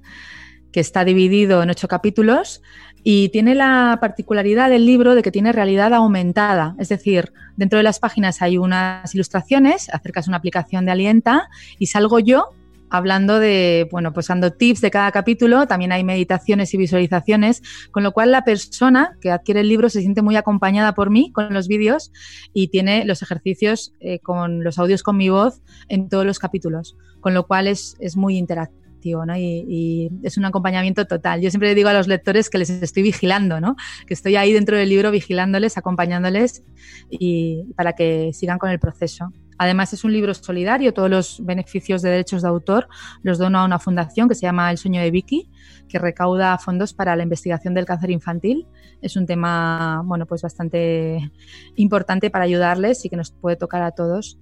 que 0.73 0.81
está 0.81 1.05
dividido 1.05 1.63
en 1.63 1.69
ocho 1.69 1.87
capítulos 1.87 2.61
y 3.01 3.29
tiene 3.29 3.55
la 3.55 3.97
particularidad 4.01 4.69
del 4.69 4.85
libro 4.85 5.15
de 5.15 5.23
que 5.23 5.31
tiene 5.31 5.53
realidad 5.53 5.93
aumentada, 5.93 6.75
es 6.79 6.89
decir, 6.89 7.31
dentro 7.55 7.77
de 7.77 7.83
las 7.83 7.99
páginas 7.99 8.41
hay 8.41 8.57
unas 8.57 9.15
ilustraciones, 9.15 9.89
acercas 9.89 10.27
una 10.27 10.37
aplicación 10.37 10.85
de 10.85 10.91
Alienta 10.91 11.47
y 11.79 11.87
salgo 11.87 12.19
yo 12.19 12.49
hablando 12.91 13.39
de, 13.39 13.87
bueno, 13.89 14.13
pues 14.13 14.27
dando 14.27 14.51
tips 14.51 14.81
de 14.81 14.91
cada 14.91 15.11
capítulo, 15.11 15.65
también 15.65 15.93
hay 15.93 16.03
meditaciones 16.03 16.73
y 16.73 16.77
visualizaciones, 16.77 17.63
con 17.91 18.03
lo 18.03 18.11
cual 18.11 18.31
la 18.31 18.43
persona 18.43 19.17
que 19.21 19.31
adquiere 19.31 19.61
el 19.61 19.69
libro 19.69 19.89
se 19.89 20.01
siente 20.01 20.21
muy 20.21 20.35
acompañada 20.35 20.93
por 20.93 21.09
mí 21.09 21.31
con 21.31 21.53
los 21.53 21.67
vídeos 21.67 22.11
y 22.53 22.67
tiene 22.67 23.05
los 23.05 23.21
ejercicios 23.21 23.93
eh, 24.01 24.19
con 24.19 24.63
los 24.63 24.77
audios 24.77 25.03
con 25.03 25.17
mi 25.17 25.29
voz 25.29 25.61
en 25.87 26.09
todos 26.09 26.25
los 26.25 26.37
capítulos, 26.37 26.97
con 27.21 27.33
lo 27.33 27.47
cual 27.47 27.67
es, 27.67 27.95
es 27.99 28.17
muy 28.17 28.37
interactivo. 28.37 28.81
¿no? 29.25 29.35
Y, 29.35 30.11
es 30.23 30.37
un 30.37 30.45
acompañamiento 30.45 31.05
total. 31.05 31.41
Yo 31.41 31.49
siempre 31.49 31.69
le 31.69 31.75
digo 31.75 31.89
a 31.89 31.93
los 31.93 32.07
lectores 32.07 32.49
que 32.49 32.57
les 32.57 32.69
estoy 32.69 33.03
vigilando, 33.03 33.59
¿no? 33.59 33.75
que 34.05 34.13
estoy 34.13 34.35
ahí 34.35 34.53
dentro 34.53 34.77
del 34.77 34.89
libro 34.89 35.11
vigilándoles, 35.11 35.77
acompañándoles 35.77 36.63
y 37.09 37.63
para 37.75 37.93
que 37.93 38.31
sigan 38.33 38.59
con 38.59 38.69
el 38.69 38.79
proceso. 38.79 39.31
Además 39.61 39.93
es 39.93 40.03
un 40.03 40.11
libro 40.11 40.33
solidario, 40.33 40.91
todos 40.91 41.07
los 41.07 41.45
beneficios 41.45 42.01
de 42.01 42.09
derechos 42.09 42.41
de 42.41 42.47
autor 42.47 42.87
los 43.21 43.37
dono 43.37 43.59
a 43.59 43.65
una 43.65 43.77
fundación 43.77 44.27
que 44.27 44.33
se 44.33 44.41
llama 44.41 44.71
El 44.71 44.79
sueño 44.79 44.99
de 44.99 45.11
Vicky, 45.11 45.51
que 45.87 45.99
recauda 45.99 46.57
fondos 46.57 46.95
para 46.95 47.15
la 47.15 47.21
investigación 47.21 47.75
del 47.75 47.85
cáncer 47.85 48.09
infantil. 48.09 48.65
Es 49.03 49.15
un 49.15 49.27
tema, 49.27 50.01
bueno, 50.03 50.25
pues 50.25 50.41
bastante 50.41 51.31
importante 51.75 52.31
para 52.31 52.45
ayudarles 52.45 53.05
y 53.05 53.09
que 53.09 53.15
nos 53.15 53.29
puede 53.29 53.55
tocar 53.55 53.83
a 53.83 53.91
todos. 53.91 54.39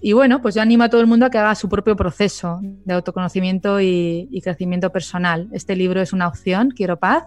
Y 0.00 0.14
bueno, 0.14 0.40
pues 0.40 0.54
yo 0.54 0.62
animo 0.62 0.84
a 0.84 0.88
todo 0.88 1.02
el 1.02 1.08
mundo 1.08 1.26
a 1.26 1.30
que 1.30 1.36
haga 1.36 1.54
su 1.56 1.68
propio 1.68 1.94
proceso 1.94 2.60
de 2.62 2.94
autoconocimiento 2.94 3.82
y 3.82 4.40
crecimiento 4.42 4.90
personal. 4.90 5.46
Este 5.52 5.76
libro 5.76 6.00
es 6.00 6.14
una 6.14 6.26
opción, 6.26 6.70
Quiero 6.70 6.98
Paz, 6.98 7.24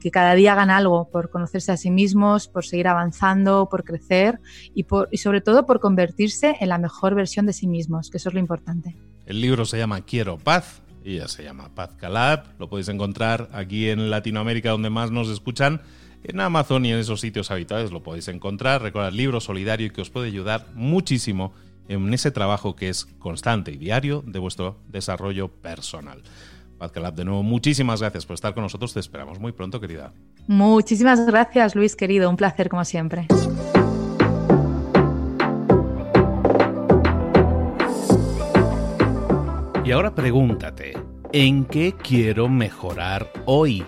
que 0.00 0.10
cada 0.10 0.34
día 0.34 0.52
hagan 0.52 0.70
algo 0.70 1.08
por 1.10 1.30
conocerse 1.30 1.72
a 1.72 1.76
sí 1.76 1.90
mismos, 1.90 2.48
por 2.48 2.64
seguir 2.64 2.88
avanzando, 2.88 3.68
por 3.70 3.84
crecer 3.84 4.40
y, 4.74 4.84
por, 4.84 5.08
y 5.10 5.18
sobre 5.18 5.40
todo 5.40 5.66
por 5.66 5.80
convertirse 5.80 6.56
en 6.60 6.68
la 6.68 6.78
mejor 6.78 7.14
versión 7.14 7.46
de 7.46 7.52
sí 7.52 7.66
mismos, 7.66 8.10
que 8.10 8.18
eso 8.18 8.28
es 8.28 8.34
lo 8.34 8.40
importante. 8.40 8.96
El 9.26 9.40
libro 9.40 9.64
se 9.64 9.78
llama 9.78 10.00
Quiero 10.02 10.38
Paz 10.38 10.82
y 11.04 11.16
ya 11.16 11.28
se 11.28 11.42
llama 11.42 11.74
Paz 11.74 11.90
Calab. 11.98 12.44
Lo 12.58 12.68
podéis 12.68 12.88
encontrar 12.88 13.48
aquí 13.52 13.88
en 13.88 14.10
Latinoamérica 14.10 14.70
donde 14.70 14.90
más 14.90 15.10
nos 15.10 15.28
escuchan. 15.28 15.82
En 16.24 16.40
Amazon 16.40 16.84
y 16.84 16.92
en 16.92 16.98
esos 16.98 17.20
sitios 17.20 17.50
habituales 17.50 17.92
lo 17.92 18.02
podéis 18.02 18.28
encontrar. 18.28 18.82
Recordad, 18.82 19.12
libro 19.12 19.40
solidario 19.40 19.92
que 19.92 20.00
os 20.00 20.10
puede 20.10 20.26
ayudar 20.26 20.66
muchísimo 20.74 21.52
en 21.88 22.12
ese 22.12 22.30
trabajo 22.30 22.76
que 22.76 22.88
es 22.88 23.06
constante 23.18 23.72
y 23.72 23.76
diario 23.76 24.22
de 24.26 24.38
vuestro 24.38 24.78
desarrollo 24.88 25.48
personal. 25.48 26.22
Calab, 26.78 27.14
de 27.14 27.24
nuevo, 27.24 27.42
muchísimas 27.42 28.00
gracias 28.00 28.24
por 28.24 28.34
estar 28.34 28.54
con 28.54 28.62
nosotros. 28.62 28.94
Te 28.94 29.00
esperamos 29.00 29.40
muy 29.40 29.52
pronto, 29.52 29.80
querida. 29.80 30.12
Muchísimas 30.46 31.26
gracias, 31.26 31.74
Luis, 31.74 31.96
querido. 31.96 32.30
Un 32.30 32.36
placer, 32.36 32.68
como 32.68 32.84
siempre. 32.84 33.26
Y 39.84 39.90
ahora 39.90 40.14
pregúntate, 40.14 40.92
¿en 41.32 41.64
qué 41.64 41.94
quiero 41.94 42.50
mejorar 42.50 43.32
hoy? 43.46 43.84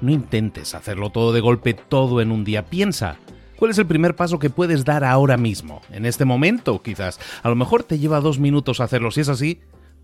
No 0.00 0.10
intentes 0.10 0.74
hacerlo 0.74 1.10
todo 1.10 1.32
de 1.32 1.40
golpe, 1.40 1.72
todo 1.72 2.20
en 2.20 2.32
un 2.32 2.42
día. 2.42 2.66
Piensa, 2.66 3.16
¿cuál 3.56 3.70
es 3.70 3.78
el 3.78 3.86
primer 3.86 4.16
paso 4.16 4.40
que 4.40 4.50
puedes 4.50 4.84
dar 4.84 5.04
ahora 5.04 5.36
mismo? 5.36 5.82
En 5.92 6.04
este 6.04 6.24
momento, 6.24 6.82
quizás. 6.82 7.20
A 7.44 7.48
lo 7.48 7.54
mejor 7.54 7.84
te 7.84 8.00
lleva 8.00 8.20
dos 8.20 8.40
minutos 8.40 8.80
hacerlo. 8.80 9.12
Si 9.12 9.20
es 9.20 9.28
así, 9.28 9.60